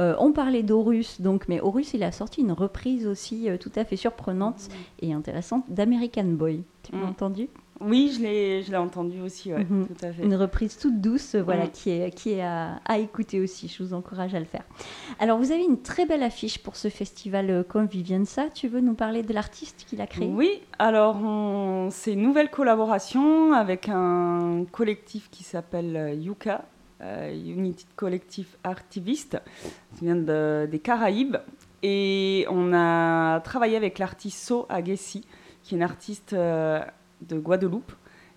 Euh, 0.00 0.16
on 0.18 0.32
parlait 0.32 0.64
d'Horus, 0.64 1.20
donc, 1.20 1.46
mais 1.46 1.60
Horus 1.60 1.94
il 1.94 2.02
a 2.02 2.10
sorti 2.10 2.40
une 2.40 2.50
reprise 2.50 3.06
aussi 3.06 3.48
euh, 3.48 3.56
tout 3.56 3.70
à 3.76 3.84
fait 3.84 3.94
surprenante 3.94 4.68
et 5.00 5.12
intéressante 5.12 5.62
d'American 5.68 6.24
Boy. 6.24 6.64
Tu 6.82 6.90
l'as 6.90 6.98
Mm. 6.98 7.10
entendu? 7.10 7.48
Oui, 7.80 8.12
je 8.14 8.22
l'ai, 8.22 8.62
je 8.62 8.70
l'ai 8.70 8.76
entendu 8.76 9.20
aussi, 9.22 9.52
ouais, 9.54 9.64
Mhm. 9.64 9.86
tout 9.88 10.04
à 10.04 10.12
fait. 10.12 10.22
Une 10.22 10.34
reprise 10.34 10.76
toute 10.76 11.00
douce, 11.00 11.34
euh, 11.34 11.42
voilà, 11.42 11.64
Mm. 11.64 11.70
qui 11.70 11.90
est, 11.90 12.10
qui 12.14 12.32
est 12.32 12.42
à, 12.42 12.80
à 12.84 12.98
écouter 12.98 13.40
aussi. 13.40 13.68
Je 13.68 13.82
vous 13.82 13.94
encourage 13.94 14.34
à 14.34 14.38
le 14.38 14.44
faire. 14.44 14.64
Alors, 15.18 15.38
vous 15.38 15.50
avez 15.50 15.64
une 15.64 15.80
très 15.80 16.04
belle 16.04 16.22
affiche 16.22 16.58
pour 16.58 16.76
ce 16.76 16.88
festival 16.88 17.48
euh, 17.50 17.62
Convivienza. 17.62 18.50
Tu 18.50 18.68
veux 18.68 18.80
nous 18.80 18.94
parler 18.94 19.22
de 19.22 19.32
l'artiste 19.32 19.84
qui 19.88 19.96
l'a 19.96 20.06
créé? 20.06 20.28
Oui, 20.28 20.60
alors 20.78 21.16
c'est 21.90 22.12
une 22.12 22.22
nouvelle 22.22 22.50
collaboration 22.50 23.52
avec 23.54 23.88
un 23.88 24.64
collectif 24.70 25.30
qui 25.30 25.42
s'appelle 25.42 25.96
euh, 25.96 26.12
Yuka, 26.14 26.64
euh, 27.02 27.32
Unity 27.32 27.86
Collective 27.96 28.56
Artiviste, 28.62 29.38
qui 29.96 30.04
vient 30.04 30.16
de- 30.16 30.68
des 30.70 30.78
Caraïbes. 30.80 31.36
Et 31.82 32.44
on 32.50 32.74
a 32.74 33.40
travaillé 33.40 33.74
avec 33.76 33.98
l'artiste 33.98 34.38
So 34.46 34.66
Agessi, 34.68 35.24
qui 35.62 35.74
est 35.74 35.78
une 35.78 35.82
artiste 35.82 36.34
euh, 36.34 36.80
de 37.22 37.38
Guadeloupe. 37.38 37.92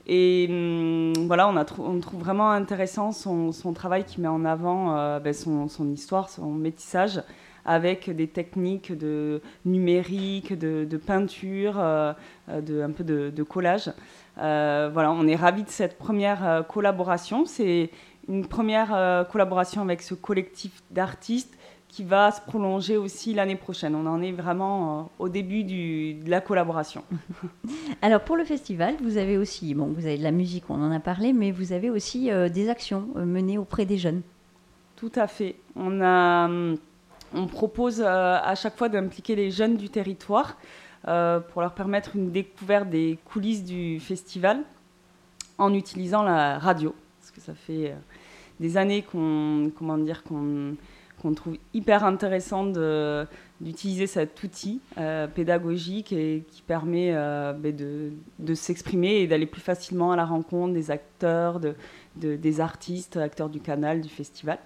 Et 0.05 0.47
hum, 0.49 1.13
voilà, 1.27 1.47
on, 1.47 1.55
a 1.55 1.65
on 1.79 1.99
trouve 1.99 2.19
vraiment 2.19 2.51
intéressant 2.51 3.11
son, 3.11 3.51
son 3.51 3.73
travail 3.73 4.03
qui 4.03 4.19
met 4.19 4.27
en 4.27 4.43
avant 4.43 4.97
euh, 4.97 5.19
ben, 5.19 5.33
son, 5.33 5.67
son 5.69 5.89
histoire, 5.91 6.29
son 6.29 6.51
métissage, 6.51 7.21
avec 7.65 8.09
des 8.09 8.27
techniques 8.27 8.91
de 8.97 9.41
numérique, 9.63 10.57
de, 10.57 10.97
peinture, 10.97 11.79
euh, 11.79 12.11
euh, 12.49 12.59
de, 12.59 12.81
un 12.81 12.91
peu 12.91 13.05
de, 13.05 13.43
collage. 13.43 13.91
Voilà, 14.35 15.11
on 15.11 15.25
est 15.27 15.35
ravis 15.35 15.63
de 15.63 15.69
cette 15.69 15.97
première 15.97 16.65
collaboration. 16.67 17.45
C'est 17.45 17.89
une 18.27 18.45
première 18.45 19.25
collaboration 19.31 19.81
avec 19.81 20.01
ce 20.01 20.13
collectif 20.13 20.81
d'artistes 20.91 21.57
qui 21.93 22.03
va 22.03 22.31
se 22.31 22.41
prolonger 22.41 22.97
aussi 22.97 23.35
l'année 23.35 23.55
prochaine. 23.55 23.93
On 23.93 24.07
en 24.07 24.19
est 24.23 24.31
vraiment 24.31 25.01
euh, 25.01 25.03
au 25.19 25.29
début 25.29 25.63
du- 25.63 26.15
de 26.15 26.27
la 26.27 26.41
collaboration. 26.41 27.03
Alors, 28.01 28.21
pour 28.21 28.35
le 28.35 28.43
festival, 28.45 28.95
vous 29.03 29.17
avez 29.17 29.37
aussi, 29.37 29.75
bon, 29.75 29.85
vous 29.95 30.03
avez 30.07 30.17
de 30.17 30.23
la 30.23 30.31
musique, 30.31 30.63
on 30.69 30.81
en 30.81 30.91
a 30.91 30.99
parlé, 30.99 31.33
mais 31.33 31.51
vous 31.51 31.71
avez 31.71 31.91
aussi 31.91 32.31
euh, 32.31 32.49
des 32.49 32.67
actions 32.69 33.09
euh, 33.15 33.25
menées 33.25 33.59
auprès 33.59 33.85
des 33.85 33.99
jeunes. 33.99 34.23
Tout 34.95 35.11
à 35.15 35.27
fait. 35.27 35.55
On, 35.75 36.01
a, 36.01 36.49
on 37.35 37.45
propose 37.45 38.01
euh, 38.01 38.39
à 38.43 38.55
chaque 38.55 38.75
fois 38.75 38.89
d'impliquer 38.89 39.35
les 39.35 39.51
jeunes 39.51 39.77
du 39.77 39.89
territoire 39.89 40.57
euh, 41.07 41.41
pour 41.41 41.61
leur 41.61 41.75
permettre 41.75 42.15
une 42.15 42.31
découverte 42.31 42.89
des 42.89 43.19
coulisses 43.25 43.63
du 43.63 43.99
festival 43.99 44.61
en 45.59 45.71
utilisant 45.75 46.23
la 46.23 46.57
radio. 46.57 46.95
Parce 47.19 47.29
que 47.29 47.39
ça 47.41 47.53
fait 47.53 47.93
des 48.59 48.77
années 48.77 49.03
qu'on 49.03 49.69
comment 49.77 49.97
dire, 49.99 50.23
qu'on 50.23 50.75
qu'on 51.23 51.33
trouve 51.33 51.57
hyper 51.73 52.03
intéressant 52.05 52.65
d'utiliser 53.59 54.05
cet 54.07 54.43
outil 54.43 54.81
euh, 54.97 55.25
pédagogique 55.25 56.11
et 56.13 56.43
qui 56.51 56.61
permet 56.61 57.11
euh, 57.13 57.53
ben, 57.53 57.75
de, 57.75 58.11
de 58.39 58.53
s'exprimer 58.53 59.21
et 59.21 59.27
d'aller 59.27 59.45
plus 59.47 59.61
facilement 59.61 60.11
à 60.11 60.15
la 60.15 60.25
rencontre 60.25 60.73
des 60.73 60.91
acteurs, 60.91 61.59
de, 61.59 61.73
de- 62.17 62.35
des 62.35 62.59
artistes, 62.59 63.17
acteurs 63.17 63.49
du 63.49 63.59
canal, 63.61 64.01
du 64.01 64.09
festival. 64.09 64.59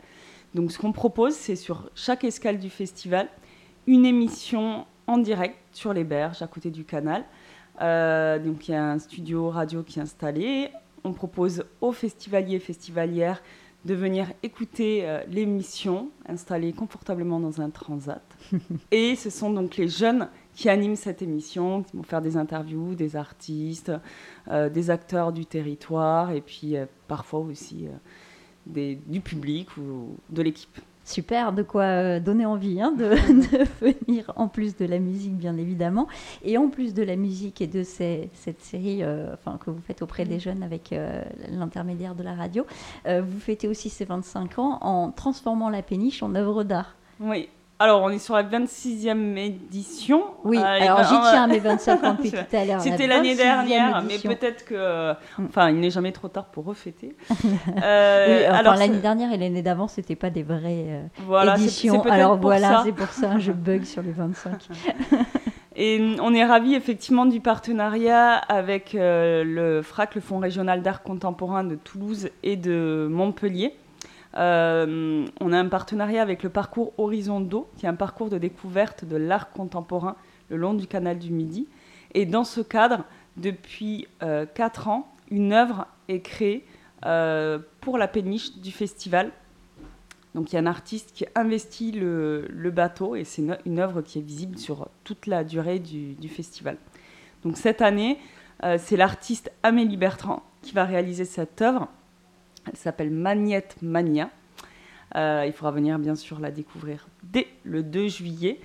Donc 0.55 0.71
ce 0.71 0.79
qu'on 0.79 0.91
propose, 0.91 1.33
c'est 1.33 1.55
sur 1.55 1.89
chaque 1.93 2.23
escale 2.23 2.57
du 2.57 2.69
festival, 2.69 3.29
une 3.85 4.05
émission 4.05 4.85
en 5.05 5.17
direct 5.19 5.55
sur 5.71 5.93
les 5.93 6.03
berges 6.03 6.41
à 6.41 6.47
côté 6.47 6.71
du 6.71 6.83
canal. 6.83 7.23
Euh, 7.81 8.39
donc 8.39 8.67
il 8.67 8.71
y 8.71 8.75
a 8.75 8.83
un 8.83 8.99
studio 8.99 9.49
radio 9.49 9.83
qui 9.83 9.99
est 9.99 10.01
installé. 10.01 10.69
On 11.03 11.13
propose 11.13 11.63
aux 11.79 11.91
festivaliers 11.91 12.55
et 12.55 12.59
festivalières 12.59 13.41
de 13.87 13.95
venir 13.95 14.27
écouter 14.43 15.07
euh, 15.07 15.23
l'émission 15.29 16.09
installée 16.27 16.73
confortablement 16.73 17.39
dans 17.39 17.61
un 17.61 17.69
transat. 17.69 18.21
et 18.91 19.15
ce 19.15 19.29
sont 19.29 19.49
donc 19.49 19.77
les 19.77 19.87
jeunes 19.87 20.27
qui 20.53 20.67
animent 20.69 20.97
cette 20.97 21.21
émission, 21.21 21.83
qui 21.83 21.95
vont 21.95 22.03
faire 22.03 22.21
des 22.21 22.35
interviews 22.35 22.95
des 22.95 23.15
artistes, 23.15 23.91
euh, 24.49 24.69
des 24.69 24.89
acteurs 24.89 25.31
du 25.31 25.45
territoire 25.45 26.31
et 26.31 26.41
puis 26.41 26.75
euh, 26.75 26.85
parfois 27.07 27.39
aussi 27.39 27.87
des- 28.65 28.99
du 29.07 29.21
public 29.21 29.77
ou 29.77 30.17
de 30.29 30.41
l'équipe. 30.41 30.77
Super, 31.07 31.53
de 31.53 31.63
quoi 31.63 31.83
euh, 31.83 32.19
donner 32.19 32.45
envie 32.45 32.81
hein, 32.81 32.91
de, 32.91 33.05
de 33.11 33.63
venir, 33.79 34.33
en 34.35 34.49
plus 34.49 34.75
de 34.75 34.85
la 34.85 34.99
musique 34.99 35.37
bien 35.37 35.55
évidemment, 35.55 36.07
et 36.43 36.57
en 36.57 36.67
plus 36.67 36.93
de 36.93 37.01
la 37.01 37.15
musique 37.15 37.61
et 37.61 37.67
de 37.67 37.81
ces- 37.83 38.29
cette 38.33 38.61
série 38.61 39.03
euh, 39.03 39.33
enfin, 39.33 39.57
que 39.57 39.69
vous 39.69 39.79
faites 39.81 40.01
auprès 40.01 40.25
des 40.25 40.37
jeunes 40.39 40.63
avec 40.63 40.91
euh, 40.91 41.23
l'intermédiaire 41.49 42.13
de 42.13 42.23
la 42.23 42.33
radio, 42.35 42.65
euh, 43.07 43.21
vous 43.25 43.39
fêtez 43.39 43.69
aussi 43.69 43.89
ces 43.89 44.03
25 44.03 44.59
ans 44.59 44.79
en 44.81 45.11
transformant 45.11 45.69
la 45.69 45.81
péniche 45.81 46.21
en 46.23 46.35
œuvre 46.35 46.65
d'art. 46.65 46.97
Oui. 47.21 47.47
Alors, 47.79 48.01
on 48.01 48.09
est 48.09 48.17
sur 48.17 48.33
la 48.33 48.43
26e 48.43 49.37
édition. 49.37 50.23
Oui, 50.43 50.57
Euh, 50.57 50.63
alors 50.63 51.03
j'y 51.03 51.09
tiens 51.09 51.43
à 51.43 51.47
mes 51.47 51.59
25 51.59 52.03
ans 52.03 52.13
depuis 52.17 52.31
tout 52.31 52.37
à 52.37 52.65
l'heure. 52.65 52.77
la 52.77 52.79
C'était 52.79 53.05
l'année 53.05 53.35
26e 53.35 53.37
dernière, 53.37 54.03
mais 54.03 54.17
peut-être 54.17 54.65
que. 54.65 55.11
Mm. 55.37 55.45
Enfin, 55.47 55.69
il 55.69 55.79
n'est 55.79 55.91
jamais 55.91 56.11
trop 56.11 56.27
tard 56.27 56.45
pour 56.45 56.65
refêter. 56.65 57.15
Oui, 57.43 57.51
Euh, 57.83 58.47
enfin, 58.47 58.57
alors, 58.57 58.75
l'année 58.75 58.97
dernière 58.99 59.31
et 59.31 59.37
l'année 59.37 59.61
d'avant, 59.61 59.87
c'était 59.87 60.15
pas 60.15 60.29
des 60.31 60.43
vraies 60.43 60.85
euh, 60.87 61.01
voilà, 61.25 61.55
éditions. 61.55 62.01
Alors 62.03 62.31
pour 62.39 62.49
voilà, 62.49 62.81
c'est 62.83 62.91
pour 62.91 63.09
ça 63.09 63.37
je 63.37 63.51
bug 63.51 63.83
sur 63.83 64.01
les 64.01 64.11
25. 64.11 64.67
Et 65.79 65.99
mm, 65.99 66.15
on 66.21 66.33
est 66.33 66.43
ravis 66.43 66.73
effectivement 66.73 67.25
du 67.27 67.39
partenariat 67.39 68.33
avec 68.33 68.95
euh, 68.95 69.43
le 69.43 69.81
FRAC, 69.83 70.15
le 70.15 70.21
Fonds 70.21 70.39
régional 70.39 70.81
d'art 70.81 71.03
contemporain 71.03 71.63
de 71.63 71.75
Toulouse 71.75 72.29
et 72.43 72.55
de 72.55 73.07
Montpellier. 73.11 73.73
Euh, 74.37 75.25
on 75.39 75.51
a 75.51 75.59
un 75.59 75.67
partenariat 75.67 76.21
avec 76.21 76.43
le 76.43 76.49
parcours 76.49 76.93
Horizon 76.97 77.41
d'eau, 77.41 77.69
qui 77.77 77.85
est 77.85 77.89
un 77.89 77.95
parcours 77.95 78.29
de 78.29 78.37
découverte 78.37 79.05
de 79.05 79.15
l'art 79.15 79.51
contemporain 79.51 80.15
le 80.49 80.57
long 80.57 80.73
du 80.73 80.87
canal 80.87 81.17
du 81.19 81.31
Midi. 81.31 81.67
Et 82.13 82.25
dans 82.25 82.43
ce 82.43 82.61
cadre, 82.61 83.03
depuis 83.35 84.07
4 84.55 84.87
ans, 84.87 85.11
une 85.29 85.53
œuvre 85.53 85.87
est 86.07 86.21
créée 86.21 86.65
euh, 87.05 87.59
pour 87.81 87.97
la 87.97 88.07
péniche 88.07 88.57
du 88.57 88.71
festival. 88.71 89.31
Donc 90.33 90.51
il 90.51 90.55
y 90.55 90.57
a 90.57 90.61
un 90.61 90.67
artiste 90.67 91.11
qui 91.13 91.25
investit 91.35 91.91
le, 91.91 92.71
bateau 92.73 93.15
et 93.15 93.23
c'est 93.23 93.41
une, 93.41 93.57
une 93.65 93.79
œuvre 93.79 94.01
qui 94.01 94.19
est 94.19 94.21
visible 94.21 94.57
sur 94.57 94.89
toute 95.03 95.27
la 95.27 95.43
durée 95.43 95.79
du, 95.79 96.13
du 96.13 96.29
festival. 96.29 96.77
Donc 97.43 97.57
cette 97.57 97.81
année, 97.81 98.17
euh, 98.63 98.77
c'est 98.79 98.97
l'artiste 98.97 99.51
Amélie 99.63 99.97
Bertrand 99.97 100.43
qui 100.61 100.73
va 100.73 100.85
réaliser 100.85 101.25
cette 101.25 101.61
œuvre. 101.61 101.87
Elle 102.69 102.77
s'appelle 102.77 103.11
Magnette 103.11 103.77
Mania. 103.81 104.29
Euh, 105.15 105.45
il 105.47 105.53
faudra 105.53 105.71
venir 105.71 105.97
bien 105.99 106.15
sûr 106.15 106.39
la 106.39 106.51
découvrir 106.51 107.07
dès 107.23 107.47
le 107.63 107.81
2 107.81 108.07
juillet. 108.07 108.59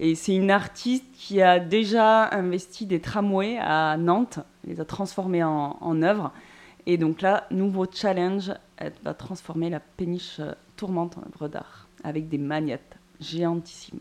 Et 0.00 0.14
c'est 0.14 0.34
une 0.34 0.50
artiste 0.50 1.04
qui 1.12 1.40
a 1.40 1.60
déjà 1.60 2.28
investi 2.34 2.86
des 2.86 3.00
tramways 3.00 3.58
à 3.60 3.96
Nantes, 3.96 4.40
elle 4.64 4.74
les 4.74 4.80
a 4.80 4.84
transformés 4.84 5.44
en, 5.44 5.76
en 5.80 6.02
œuvre. 6.02 6.32
Et 6.86 6.98
donc 6.98 7.22
là, 7.22 7.46
nouveau 7.50 7.86
challenge, 7.90 8.52
elle 8.76 8.92
va 9.02 9.14
transformer 9.14 9.70
la 9.70 9.80
péniche 9.80 10.40
tourmente 10.76 11.16
en 11.16 11.22
œuvre 11.22 11.48
d'art 11.48 11.88
avec 12.02 12.28
des 12.28 12.38
magnettes 12.38 12.96
géantissimes. 13.20 14.00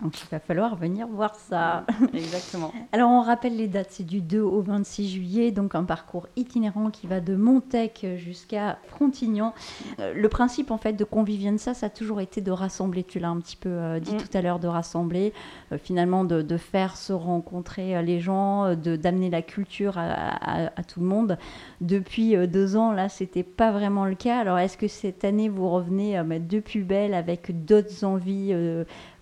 Donc 0.00 0.20
il 0.20 0.26
va 0.30 0.40
falloir 0.40 0.74
venir 0.76 1.06
voir 1.06 1.34
ça. 1.36 1.84
Exactement. 2.14 2.72
Alors 2.92 3.10
on 3.10 3.20
rappelle 3.22 3.56
les 3.56 3.68
dates, 3.68 3.90
c'est 3.90 4.06
du 4.06 4.20
2 4.20 4.40
au 4.40 4.60
26 4.62 5.08
juillet, 5.08 5.50
donc 5.52 5.74
un 5.74 5.84
parcours 5.84 6.26
itinérant 6.36 6.90
qui 6.90 7.06
va 7.06 7.20
de 7.20 7.36
Montec 7.36 8.06
jusqu'à 8.16 8.78
Frontignan. 8.88 9.54
Euh, 10.00 10.12
le 10.14 10.28
principe 10.28 10.70
en 10.70 10.78
fait 10.78 10.94
de 10.94 11.04
Convivienza, 11.04 11.74
ça 11.74 11.86
a 11.86 11.90
toujours 11.90 12.20
été 12.20 12.40
de 12.40 12.50
rassembler, 12.50 13.04
tu 13.04 13.18
l'as 13.20 13.28
un 13.28 13.38
petit 13.40 13.56
peu 13.56 13.68
euh, 13.68 14.00
dit 14.00 14.14
Mm. 14.14 14.16
tout 14.18 14.36
à 14.38 14.42
l'heure, 14.42 14.58
de 14.58 14.66
rassembler, 14.68 15.32
euh, 15.72 15.78
finalement 15.78 16.24
de, 16.24 16.42
de 16.42 16.56
faire 16.56 16.96
se 16.96 17.12
rencontrer 17.12 18.02
les 18.02 18.18
gens, 18.20 18.74
de 18.74 18.96
d'amener 18.96 19.30
la 19.30 19.42
culture 19.42 19.98
à, 19.98 20.02
à- 20.04 20.66
à 20.76 20.84
tout 20.84 21.00
le 21.00 21.06
monde. 21.06 21.38
Depuis 21.80 22.36
deux 22.48 22.76
ans, 22.76 22.92
là, 22.92 23.08
c'était 23.08 23.42
pas 23.42 23.72
vraiment 23.72 24.04
le 24.04 24.14
cas. 24.14 24.38
Alors 24.38 24.58
est-ce 24.58 24.76
que 24.76 24.88
cette 24.88 25.24
année 25.24 25.48
vous 25.48 25.68
revenez 25.68 26.18
euh, 26.18 26.38
de 26.38 26.60
plus 26.60 26.82
belle 26.82 27.14
avec 27.14 27.64
d'autres 27.64 28.04
envies 28.04 28.52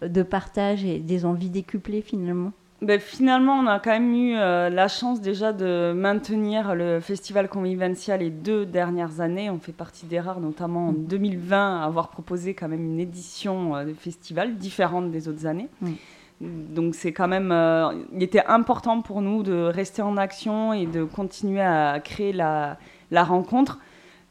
de 0.03 0.23
partage 0.23 0.85
et 0.85 0.99
des 0.99 1.25
envies 1.25 1.51
décuplées 1.51 2.03
finalement 2.03 2.53
Ben, 2.83 2.99
finalement, 2.99 3.59
on 3.59 3.67
a 3.67 3.79
quand 3.79 3.91
même 3.91 4.15
eu 4.15 4.37
euh, 4.37 4.71
la 4.71 4.89
chance 4.89 5.21
déjà 5.21 5.53
de 5.53 5.93
maintenir 5.95 6.75
le 6.75 7.01
festival 7.01 7.49
Convivencia 7.49 8.17
les 8.17 8.31
deux 8.31 8.65
dernières 8.65 9.21
années. 9.21 9.51
On 9.51 9.59
fait 9.59 9.73
partie 9.73 10.07
des 10.07 10.19
rares, 10.19 10.41
notamment 10.41 10.89
en 10.89 10.93
2020, 10.93 11.83
à 11.83 11.85
avoir 11.85 12.09
proposé 12.09 12.55
quand 12.55 12.69
même 12.69 12.85
une 12.85 13.01
édition 13.01 13.77
euh, 13.77 13.85
de 13.85 13.93
festival 13.93 14.57
différente 14.57 15.11
des 15.11 15.29
autres 15.29 15.45
années. 15.45 15.69
Mm. 15.83 15.93
Donc 16.41 16.95
c'est 16.95 17.13
quand 17.13 17.29
même, 17.29 17.53
euh, 17.53 17.93
il 18.15 18.23
était 18.23 18.47
important 18.47 19.03
pour 19.03 19.21
nous 19.21 19.43
de 19.43 19.53
rester 19.53 20.01
en 20.01 20.17
action 20.17 20.73
et 20.73 20.87
de 20.87 21.05
continuer 21.05 21.61
à 21.61 22.01
créer 22.01 22.33
la, 22.33 22.79
la 23.11 23.25
rencontre. 23.25 23.79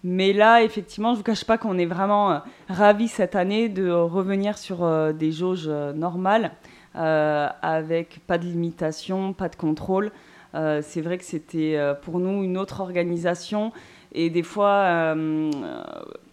Mais 0.04 0.32
là, 0.32 0.64
effectivement, 0.64 1.10
je 1.10 1.14
ne 1.14 1.18
vous 1.18 1.24
cache 1.24 1.44
pas 1.44 1.58
qu'on 1.58 1.78
est 1.78 1.86
vraiment 1.86 2.32
euh, 2.32 2.38
ravis 2.70 3.10
cette 3.10 3.36
année 3.36 3.68
de 3.68 3.92
revenir 3.92 4.58
sur 4.58 4.84
euh, 4.84 5.12
des 5.12 5.32
jauges 5.32 5.68
euh, 5.68 5.94
normales 5.94 6.52
avec 6.96 8.20
pas 8.26 8.38
de 8.38 8.46
limitation, 8.46 9.32
pas 9.32 9.48
de 9.48 9.56
contrôle. 9.56 10.12
c'est 10.54 11.02
vrai 11.02 11.18
que 11.18 11.24
c'était 11.24 11.80
pour 12.02 12.20
nous 12.20 12.44
une 12.44 12.58
autre 12.58 12.82
organisation 12.82 13.72
et 14.12 14.30
des 14.32 14.42
fois 14.42 15.16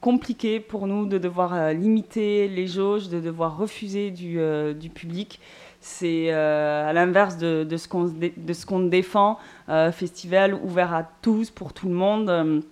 compliqué 0.01 0.59
pour 0.59 0.89
nous 0.89 1.07
de 1.07 1.19
devoir 1.19 1.73
limiter 1.73 2.49
les 2.49 2.67
jauges, 2.67 3.11
de 3.11 3.21
devoir 3.21 3.59
refuser 3.59 4.11
du, 4.11 4.41
du 4.75 4.89
public. 4.89 5.41
C'est 5.81 6.33
à 6.33 6.93
l'inverse 6.95 7.37
de, 7.37 7.63
de, 7.63 7.77
ce 7.77 8.67
qu'on 8.67 8.81
défend, 8.81 9.39
festival 9.93 10.55
ouvert 10.55 10.95
à 10.95 11.05
tous, 11.21 11.51
pour 11.51 11.75
tout 11.75 11.87
le 11.87 11.95
monde 11.95 12.65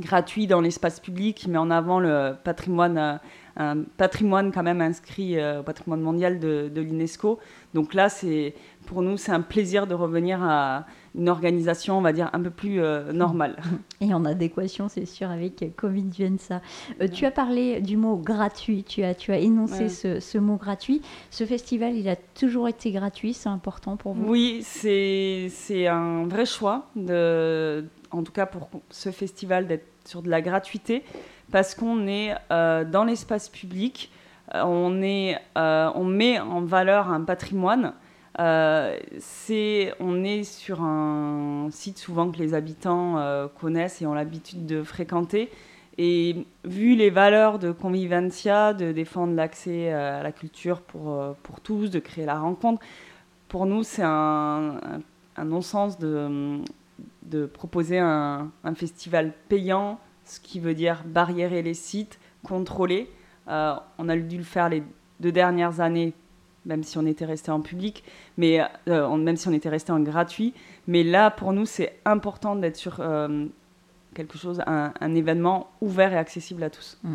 gratuit 0.00 0.46
dans 0.46 0.60
l'espace 0.60 1.00
public 1.00 1.36
qui 1.36 1.50
met 1.50 1.58
en 1.58 1.70
avant 1.70 2.00
le 2.00 2.34
patrimoine, 2.44 2.98
euh, 2.98 3.16
un 3.56 3.82
patrimoine 3.96 4.52
quand 4.52 4.62
même 4.62 4.80
inscrit 4.80 5.38
euh, 5.38 5.60
au 5.60 5.62
patrimoine 5.62 6.00
mondial 6.00 6.38
de, 6.38 6.70
l'UNESCO. 6.74 7.38
Donc 7.74 7.94
là, 7.94 8.08
c'est 8.08 8.54
pour 8.86 9.02
nous, 9.02 9.16
c'est 9.16 9.32
un 9.32 9.40
plaisir 9.40 9.86
de 9.86 9.94
revenir 9.94 10.42
à 10.42 10.86
une 11.14 11.28
organisation, 11.28 11.98
on 11.98 12.00
va 12.00 12.12
dire, 12.12 12.30
un 12.32 12.40
peu 12.40 12.50
plus 12.50 12.80
euh, 12.80 13.12
normale. 13.12 13.56
Et 14.00 14.14
en 14.14 14.24
adéquation, 14.24 14.88
c'est 14.88 15.04
sûr, 15.04 15.30
avec 15.30 15.74
Covid 15.76 16.06
ça. 16.38 16.60
tu 17.12 17.26
as 17.26 17.30
parlé 17.30 17.80
du 17.80 17.96
mot 17.96 18.16
gratuit, 18.16 18.84
tu 18.84 19.02
as, 19.02 19.14
tu 19.14 19.32
as 19.32 19.38
énoncé 19.38 19.88
ce, 19.88 20.20
ce, 20.20 20.38
mot 20.38 20.56
gratuit. 20.56 21.02
Ce 21.30 21.44
festival, 21.44 21.96
il 21.96 22.08
a 22.08 22.16
toujours 22.16 22.68
été 22.68 22.92
gratuit, 22.92 23.34
c'est 23.34 23.48
important 23.48 23.96
pour 23.96 24.14
vous? 24.14 24.30
Oui, 24.30 24.60
c'est 24.62 25.86
un 25.88 26.26
vrai 26.26 26.46
choix 26.46 26.86
de 26.94 27.84
en 28.10 28.22
tout 28.22 28.32
cas 28.32 28.46
pour 28.46 28.68
ce 28.90 29.10
festival, 29.10 29.66
d'être 29.66 29.86
sur 30.04 30.22
de 30.22 30.30
la 30.30 30.40
gratuité, 30.40 31.04
parce 31.50 31.74
qu'on 31.74 32.06
est 32.06 32.34
euh, 32.50 32.84
dans 32.84 33.04
l'espace 33.04 33.48
public, 33.48 34.10
euh, 34.54 34.62
on, 34.64 35.02
est, 35.02 35.38
euh, 35.56 35.90
on 35.94 36.04
met 36.04 36.40
en 36.40 36.62
valeur 36.62 37.10
un 37.10 37.22
patrimoine. 37.22 37.94
c'est, 39.18 39.94
on 40.00 40.24
est 40.24 40.44
sur 40.44 40.82
un 40.82 41.68
site 41.70 41.98
souvent 41.98 42.30
que 42.30 42.38
les 42.38 42.54
habitants 42.54 43.16
connaissent 43.60 44.00
et 44.00 44.06
ont 44.06 44.14
l'habitude 44.14 44.64
de 44.66 44.82
fréquenter. 44.82 45.50
Et 46.00 46.46
vu 46.64 46.94
les 46.94 47.10
valeurs 47.10 47.58
de 47.58 47.72
Convivencia, 47.72 48.72
de 48.72 48.92
défendre 48.92 49.34
l'accès 49.34 49.92
à 49.92 50.22
la 50.22 50.30
culture 50.30 50.82
pour, 50.82 51.34
pour 51.42 51.60
tous, 51.60 51.90
de 51.90 51.98
créer 51.98 52.26
la 52.26 52.38
rencontre, 52.38 52.80
pour 53.48 53.66
nous, 53.66 53.82
c'est 53.82 54.04
un, 54.04 54.78
un 55.36 55.44
non-sens 55.44 55.98
de, 55.98 56.60
de 57.28 57.46
proposer 57.46 57.98
un, 57.98 58.50
festival 58.74 59.32
payant, 59.48 59.98
ce 60.24 60.40
qui 60.40 60.60
veut 60.60 60.74
dire 60.74 61.02
barriérer 61.06 61.62
les 61.62 61.74
sites, 61.74 62.18
contrôler. 62.42 63.10
Euh, 63.48 63.74
on 63.98 64.08
a 64.08 64.16
dû 64.16 64.36
le 64.36 64.44
faire 64.44 64.68
les 64.68 64.82
deux 65.20 65.32
dernières 65.32 65.80
années, 65.80 66.12
même 66.66 66.82
si 66.82 66.98
on 66.98 67.06
était 67.06 67.24
resté 67.24 67.50
en 67.50 67.60
public, 67.60 68.04
mais 68.36 68.60
euh, 68.88 69.16
même 69.16 69.36
si 69.36 69.48
on 69.48 69.52
était 69.52 69.68
resté 69.68 69.92
en 69.92 70.00
gratuit. 70.00 70.54
Mais 70.86 71.02
là, 71.02 71.30
pour 71.30 71.52
nous, 71.52 71.66
c'est 71.66 71.98
important 72.04 72.56
d'être 72.56 72.76
sur 72.76 73.00
euh, 73.00 73.46
quelque 74.14 74.38
chose, 74.38 74.62
un, 74.66 75.14
événement 75.14 75.70
ouvert 75.80 76.12
et 76.12 76.18
accessible 76.18 76.62
à 76.62 76.70
tous. 76.70 76.98
Mm. 77.02 77.14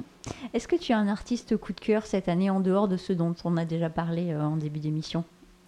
Est-ce 0.53 0.67
que 0.67 0.75
tu 0.75 0.93
as 0.93 0.97
un 0.97 1.07
artiste 1.07 1.57
coup 1.57 1.73
de 1.73 1.79
cœur 1.79 2.05
cette 2.05 2.29
année 2.29 2.49
en 2.49 2.59
dehors 2.59 2.87
de 2.87 2.97
ceux 2.97 3.15
dont 3.15 3.35
on 3.43 3.57
a 3.57 3.65
déjà 3.65 3.89
parlé 3.89 4.35
en 4.35 4.57
début 4.57 4.79
d'émission? 4.79 5.23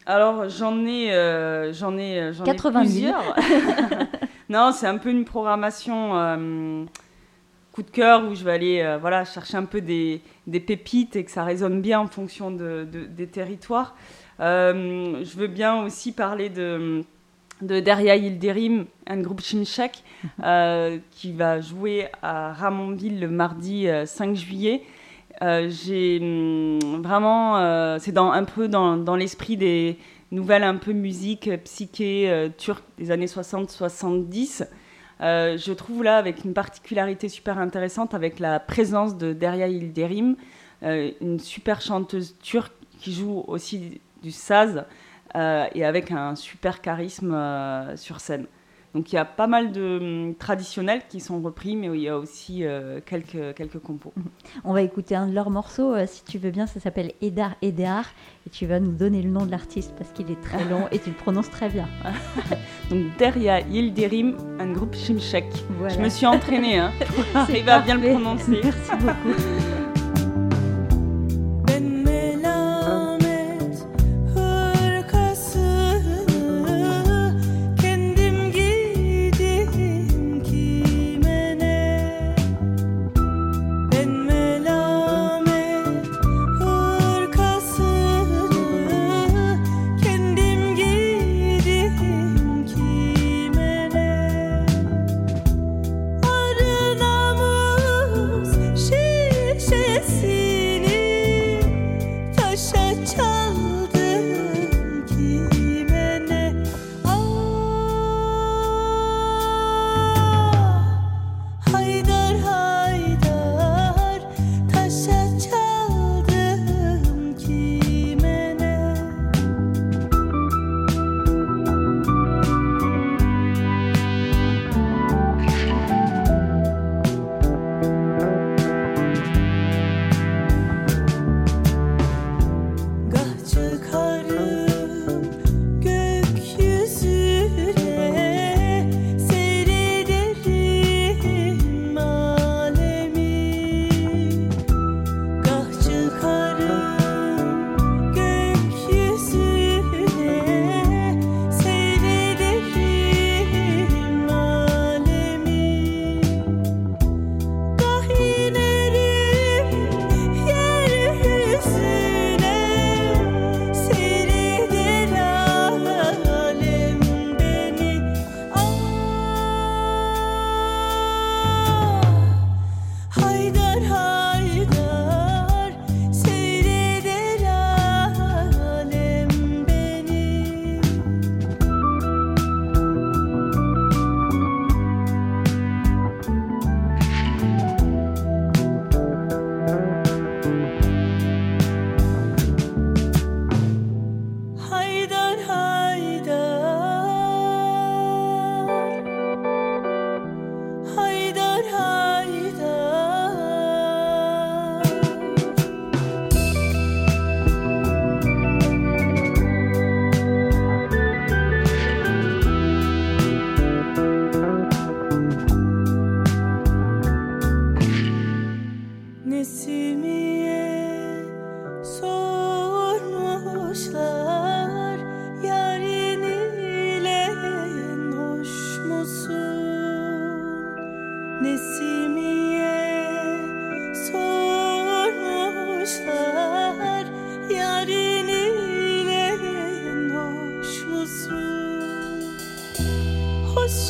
Alors 0.06 0.50
j'en 0.50 0.86
ai, 0.86 1.10
j'en 1.74 1.98
ai, 1.98 2.32
j'en 2.34 2.46
ai 2.46 2.56
plusieurs. 2.56 3.36
Non, 4.48 4.72
c'est 4.72 4.88
un 4.88 4.98
peu 4.98 5.10
une 5.10 5.26
programmation 5.26 6.18
euh, 6.18 6.86
coup 7.72 7.82
de 7.82 7.90
cœur 7.90 8.26
où 8.26 8.36
je 8.36 8.44
vais 8.44 8.52
aller 8.52 8.82
euh, 8.82 8.98
voilà, 8.98 9.26
chercher 9.26 9.58
un 9.58 9.66
peu 9.66 9.82
des, 9.82 10.22
pépites 10.48 11.16
et 11.16 11.24
que 11.24 11.32
ça 11.32 11.44
résonne 11.44 11.82
bien 11.82 12.00
en 12.00 12.08
fonction 12.08 12.52
de, 12.52 12.88
des 12.92 13.28
territoires. 13.28 13.96
Euh, 14.40 15.24
je 15.24 15.38
veux 15.38 15.48
bien 15.48 15.84
aussi 15.84 16.12
parler 16.12 16.50
de, 16.50 17.04
de 17.62 17.80
Deria 17.80 18.16
Yildirim, 18.16 18.86
un 19.08 19.22
groupe 19.22 19.42
Chimchak, 19.42 20.04
qui 21.12 21.32
va 21.32 21.60
jouer 21.60 22.08
à 22.22 22.54
Ramonville 22.54 23.20
le 23.20 23.30
mardi 23.30 23.88
5 24.06 24.36
juillet. 24.36 24.84
J'ai 25.42 26.20
hum, 26.22 27.02
vraiment, 27.02 28.00
c'est 28.00 28.12
dans, 28.12 28.32
un 28.32 28.44
peu 28.44 28.68
dans, 28.68 29.16
l'esprit 29.16 29.58
des, 29.58 29.98
nouvelle 30.32 30.64
un 30.64 30.76
peu 30.76 30.94
musique 30.94 31.50
psyché 31.64 32.30
euh, 32.30 32.50
turque 32.56 32.84
des 32.98 33.12
années 33.12 33.26
60-70. 33.26 34.68
Euh, 35.22 35.58
je 35.58 35.72
trouve 35.72 36.04
là 36.04 36.18
avec 36.18 36.44
une 36.44 36.54
particularité 36.54 37.30
super 37.30 37.58
intéressante 37.58 38.14
avec 38.14 38.40
la 38.40 38.60
présence 38.60 39.18
de 39.18 39.34
Derya 39.34 39.68
Ilderim, 39.68 40.36
euh, 40.84 41.12
une 41.22 41.40
super 41.40 41.82
chanteuse 41.82 42.36
turque 42.44 42.74
qui 43.00 43.14
joue 43.14 43.44
aussi 43.48 44.02
du 44.22 44.32
saz 44.32 44.86
et 45.74 45.84
avec 45.84 46.12
un 46.12 46.34
super 46.36 46.82
charisme 46.82 47.38
sur 47.98 48.22
scène. 48.22 48.46
Donc 48.96 49.12
il 49.12 49.16
y 49.16 49.20
a 49.20 49.26
pas 49.26 49.46
mal 49.46 49.74
de 49.74 50.00
hum, 50.02 50.36
traditionnels 50.36 51.02
qui 51.10 51.20
sont 51.20 51.42
repris, 51.42 51.76
mais 51.76 51.88
il 51.88 52.02
y 52.02 52.08
a 52.08 52.18
aussi 52.18 52.64
euh, 52.64 53.02
quelques, 53.06 53.54
quelques 53.54 53.80
compos. 53.80 54.14
On 54.64 54.74
va 54.74 54.82
écouter 54.84 55.16
un 55.16 55.28
de 55.28 55.34
leurs 55.34 55.50
morceaux, 55.50 55.94
euh, 55.94 56.06
si 56.08 56.24
tu 56.24 56.38
veux 56.38 56.50
bien, 56.50 56.66
ça 56.66 56.80
s'appelle 56.80 57.12
Edar 57.22 57.56
Edar, 57.62 58.06
et 58.48 58.50
tu 58.50 58.66
vas 58.66 58.80
nous 58.80 58.94
donner 58.94 59.22
le 59.22 59.30
nom 59.30 59.46
de 59.46 59.52
l'artiste 59.52 59.94
parce 59.98 60.12
qu'il 60.14 60.32
est 60.32 60.40
très 60.40 60.64
long 60.64 60.88
et 60.94 61.00
tu 61.00 61.10
le 61.10 61.16
prononces 61.16 61.50
très 61.50 61.68
bien. 61.68 61.90
Donc 62.90 63.18
Derya 63.18 63.60
Yildirim, 63.68 64.38
un 64.60 64.72
groupe 64.72 64.96
Shimshek. 64.96 65.46
Je 65.90 66.00
me 66.00 66.08
suis 66.08 66.26
entraînée 66.26 66.80
hein, 66.80 66.94
pour 67.14 67.42
arriver 67.42 67.72
à 67.72 67.82
bien 67.82 67.96
le 67.96 68.12
prononcer. 68.14 68.62
Merci 68.64 68.92
beaucoup. 68.92 69.86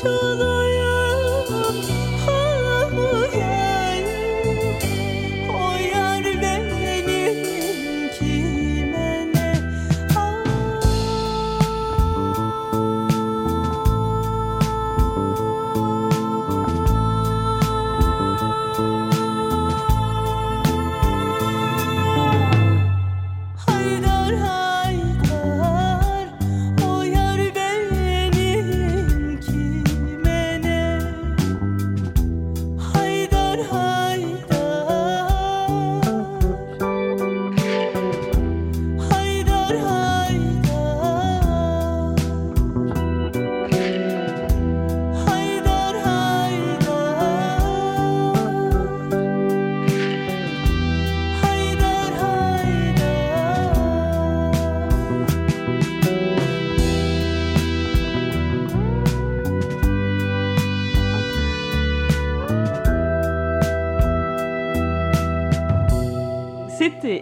to 0.06 0.36
the 0.38 0.45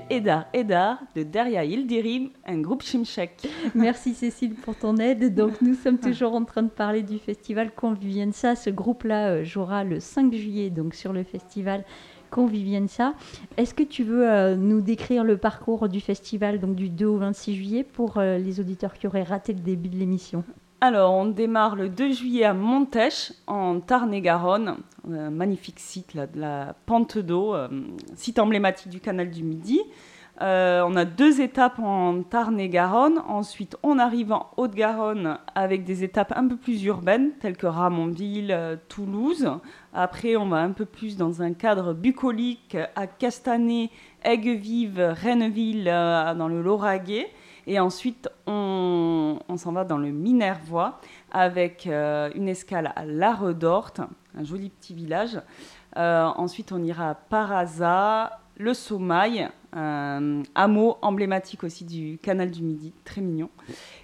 Edar 0.10 0.48
Edar 0.54 1.00
de 1.16 1.24
Derya 1.24 1.64
Yildirim, 1.64 2.32
un 2.46 2.60
groupe 2.60 2.84
Chimchak. 2.84 3.48
Merci 3.76 4.14
Cécile 4.14 4.56
pour 4.56 4.76
ton 4.76 4.98
aide. 4.98 5.34
Donc 5.34 5.62
nous 5.62 5.74
sommes 5.74 6.00
toujours 6.00 6.34
en 6.34 6.44
train 6.44 6.64
de 6.64 6.70
parler 6.70 7.02
du 7.02 7.18
festival 7.18 7.72
Convivienza. 7.74 8.58
Ce 8.58 8.70
groupe-là 8.70 9.30
euh, 9.30 9.44
jouera 9.46 9.86
le 9.86 10.02
5 10.02 10.34
juillet 10.34 10.70
donc 10.70 10.96
sur 10.96 11.14
le 11.14 11.24
festival 11.24 11.86
Convivienza. 12.30 13.14
Est-ce 13.56 13.74
que 13.74 13.84
tu 13.84 14.04
veux 14.04 14.30
euh, 14.30 14.58
nous 14.58 14.82
décrire 14.82 15.24
le 15.24 15.38
parcours 15.38 15.88
du 15.88 16.02
festival 16.02 16.60
donc 16.60 16.76
du 16.76 16.90
2 16.90 17.06
au 17.06 17.18
26 17.18 17.56
juillet 17.56 17.84
pour 17.86 18.18
euh, 18.18 18.38
les 18.38 18.60
auditeurs 18.60 18.94
qui 18.94 19.08
auraient 19.08 19.24
raté 19.24 19.54
le 19.54 19.60
début 19.60 19.88
de 19.88 19.96
l'émission? 19.96 20.44
Alors, 20.86 21.14
on 21.14 21.28
démarre 21.28 21.78
le 21.78 21.88
2 21.88 22.12
juillet 22.12 22.44
à 22.44 22.54
Montèche, 22.54 23.32
en 23.48 23.80
Tarn-et-Garonne, 23.80 24.80
un 25.10 25.30
magnifique 25.30 25.80
site 25.80 26.18
de 26.18 26.42
la 26.42 26.76
pente 26.86 27.18
d'eau, 27.18 27.56
site 28.18 28.38
emblématique 28.38 28.90
du 28.90 29.00
canal 29.00 29.32
du 29.32 29.44
Midi. 29.44 29.80
Euh, 30.42 30.84
on 30.86 30.98
a 30.98 31.06
deux 31.06 31.40
étapes 31.40 31.80
en 31.80 32.24
Tarn 32.24 32.60
et 32.60 32.68
Garonne. 32.68 33.20
Ensuite, 33.28 33.78
on 33.82 33.98
arrive 33.98 34.34
en 34.34 34.50
Haute-Garonne 34.58 35.38
avec 35.56 35.86
des 35.86 36.04
étapes 36.04 36.34
un 36.36 36.48
peu 36.48 36.58
plus 36.58 36.84
urbaines, 36.84 37.32
telles 37.40 37.56
que 37.56 37.68
Ramonville, 37.68 38.52
euh, 38.52 38.76
Toulouse. 38.90 39.50
Après, 39.94 40.36
on 40.36 40.48
va 40.48 40.58
un 40.58 40.72
peu 40.72 40.86
plus 40.86 41.16
dans 41.16 41.42
un 41.42 41.54
cadre 41.54 41.94
bucolique 41.94 42.76
à 42.96 43.08
Castanet, 43.08 43.90
Aigues-Vives, 44.24 45.16
Renneville, 45.24 45.88
euh, 45.88 46.34
dans 46.34 46.48
le 46.48 46.62
Lauragais. 46.62 47.30
Et 47.68 47.80
ensuite, 47.80 48.30
on, 48.48 49.40
s'en 49.58 49.72
va 49.72 49.86
dans 49.86 49.98
le 49.98 50.12
Minervois 50.12 51.00
avec 51.32 51.86
une 51.86 52.50
escale 52.50 52.92
à 52.96 53.06
La 53.06 53.34
Redorte, 53.34 54.02
un 54.36 54.44
joli 54.44 54.70
petit 54.70 54.94
village. 54.94 55.40
ensuite, 55.96 56.72
on 56.72 56.84
ira 56.84 57.12
à 57.12 57.16
Paraza, 57.16 58.40
le 58.58 58.74
Sommail, 58.74 59.50
un 59.74 60.44
hameau 60.54 60.98
emblématique 61.02 61.64
aussi 61.64 61.86
du 61.86 62.20
canal 62.22 62.52
du 62.52 62.62
Midi, 62.62 62.94
très 63.04 63.22
mignon. 63.22 63.50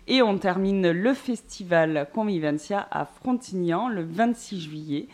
Et 0.07 0.21
on 0.21 0.37
termine 0.37 0.89
le 0.89 1.13
festival 1.13 2.07
Convivencia 2.13 2.87
à 2.89 3.05
Frontignan 3.05 3.87
le 3.89 4.03
26 4.03 4.59
juillet. 4.59 5.07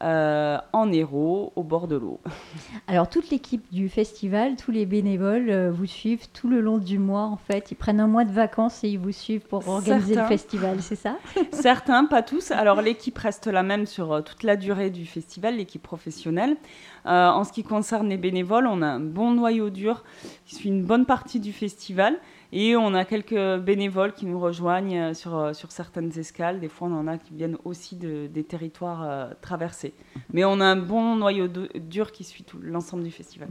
Euh, 0.00 0.58
en 0.72 0.92
héros 0.92 1.52
au 1.56 1.64
bord 1.64 1.88
de 1.88 1.96
l'eau. 1.96 2.20
Alors 2.86 3.08
toute 3.08 3.30
l'équipe 3.30 3.64
du 3.72 3.88
festival, 3.88 4.54
tous 4.54 4.70
les 4.70 4.86
bénévoles 4.86 5.50
euh, 5.50 5.72
vous 5.72 5.86
suivent 5.86 6.28
tout 6.32 6.48
le 6.48 6.60
long 6.60 6.78
du 6.78 7.00
mois 7.00 7.24
en 7.24 7.36
fait. 7.36 7.72
Ils 7.72 7.74
prennent 7.74 7.98
un 7.98 8.06
mois 8.06 8.24
de 8.24 8.30
vacances 8.30 8.84
et 8.84 8.90
ils 8.90 8.98
vous 8.98 9.10
suivent 9.10 9.40
pour 9.40 9.66
organiser 9.66 10.14
le 10.14 10.22
festival, 10.26 10.82
c'est 10.82 10.94
ça 10.94 11.16
Certains, 11.50 12.04
pas 12.04 12.22
tous. 12.22 12.52
Alors 12.52 12.80
l'équipe 12.80 13.18
reste 13.18 13.48
la 13.48 13.64
même 13.64 13.86
sur 13.86 14.12
euh, 14.12 14.20
toute 14.20 14.44
la 14.44 14.54
durée 14.54 14.90
du 14.90 15.04
festival, 15.04 15.56
l'équipe 15.56 15.82
professionnelle. 15.82 16.56
en 17.04 17.42
ce 17.42 17.52
qui 17.52 17.64
concerne 17.64 18.08
les 18.08 18.18
bénévoles, 18.18 18.68
on 18.68 18.82
a 18.82 18.86
un 18.86 19.00
bon 19.00 19.32
noyau 19.32 19.68
dur 19.68 20.04
qui 20.46 20.54
suit 20.54 20.68
une 20.68 20.84
bonne 20.84 21.06
partie 21.06 21.40
du 21.40 21.52
festival. 21.52 22.18
Et 22.50 22.76
on 22.76 22.94
a 22.94 23.04
quelques 23.04 23.58
bénévoles 23.58 24.14
qui 24.14 24.24
nous 24.24 24.40
rejoignent 24.40 25.10
euh, 25.10 25.14
sur, 25.14 25.36
euh, 25.36 25.52
sur 25.52 25.70
certaines 25.70 26.18
escales. 26.18 26.60
Des 26.60 26.68
fois, 26.68 26.88
on 26.88 26.94
en 26.94 27.06
a 27.06 27.18
qui 27.18 27.34
viennent 27.34 27.58
aussi 27.64 27.96
de, 27.96 28.26
des 28.26 28.42
territoires 28.42 29.02
euh, 29.02 29.30
traversés. 29.42 29.92
Mais 30.32 30.44
on 30.44 30.60
a 30.60 30.64
un 30.64 30.76
bon 30.76 31.16
noyau 31.16 31.46
dur 31.46 32.10
qui 32.10 32.24
suit 32.24 32.44
tout 32.44 32.58
l'ensemble 32.62 33.02
du 33.02 33.10
festival. 33.10 33.48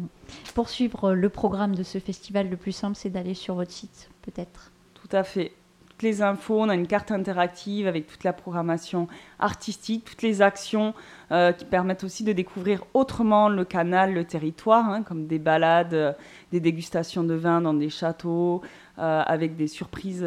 Pour 0.56 0.70
suivre 0.70 1.14
le 1.14 1.30
programme 1.30 1.76
de 1.76 1.84
ce 1.84 2.00
festival, 2.00 2.50
le 2.50 2.58
plus 2.58 2.72
simple, 2.72 2.96
c'est 2.96 3.10
d'aller 3.10 3.36
sur 3.36 3.54
votre 3.54 3.72
site, 3.72 4.10
peut-être 4.24 4.72
Tout 4.96 5.16
à 5.16 5.24
fait 5.24 5.54
les 6.02 6.22
infos, 6.22 6.62
on 6.62 6.70
a 6.70 6.76
une 6.76 6.88
carte 6.88 7.12
interactive 7.12 7.88
avec 7.88 8.08
toute 8.08 8.24
la 8.24 8.34
programmation 8.34 9.08
artistique, 9.40 10.06
toutes 10.06 10.22
les 10.22 10.42
actions 10.42 10.94
euh, 11.32 11.52
qui 11.52 11.66
permettent 11.66 12.04
aussi 12.04 12.24
de 12.24 12.34
découvrir 12.34 12.84
autrement 12.94 13.50
le 13.50 13.66
canal, 13.66 14.14
le 14.14 14.24
territoire, 14.24 14.90
hein, 14.90 15.04
comme 15.04 15.28
des 15.28 15.40
balades, 15.40 16.16
des 16.52 16.60
dégustations 16.60 17.24
de 17.24 17.34
vin 17.34 17.62
dans 17.62 17.74
des 17.74 17.90
châteaux, 17.90 18.62
avec 18.98 19.56
des 19.56 19.68
surprises 19.68 20.26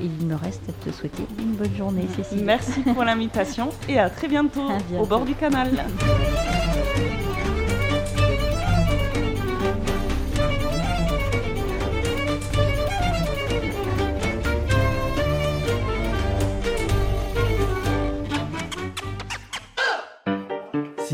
Et 0.00 0.04
il 0.04 0.26
me 0.26 0.34
reste 0.34 0.62
à 0.68 0.72
te 0.72 0.94
souhaiter 0.94 1.22
une 1.38 1.54
bonne 1.54 1.74
journée, 1.74 2.06
Cécile. 2.16 2.44
Merci 2.44 2.82
pour 2.82 3.04
l'invitation 3.04 3.70
et 3.88 3.98
à 3.98 4.10
très 4.10 4.28
bientôt, 4.28 4.68
au 5.00 5.06
bord 5.06 5.24
du 5.24 5.34
canal. 5.34 5.70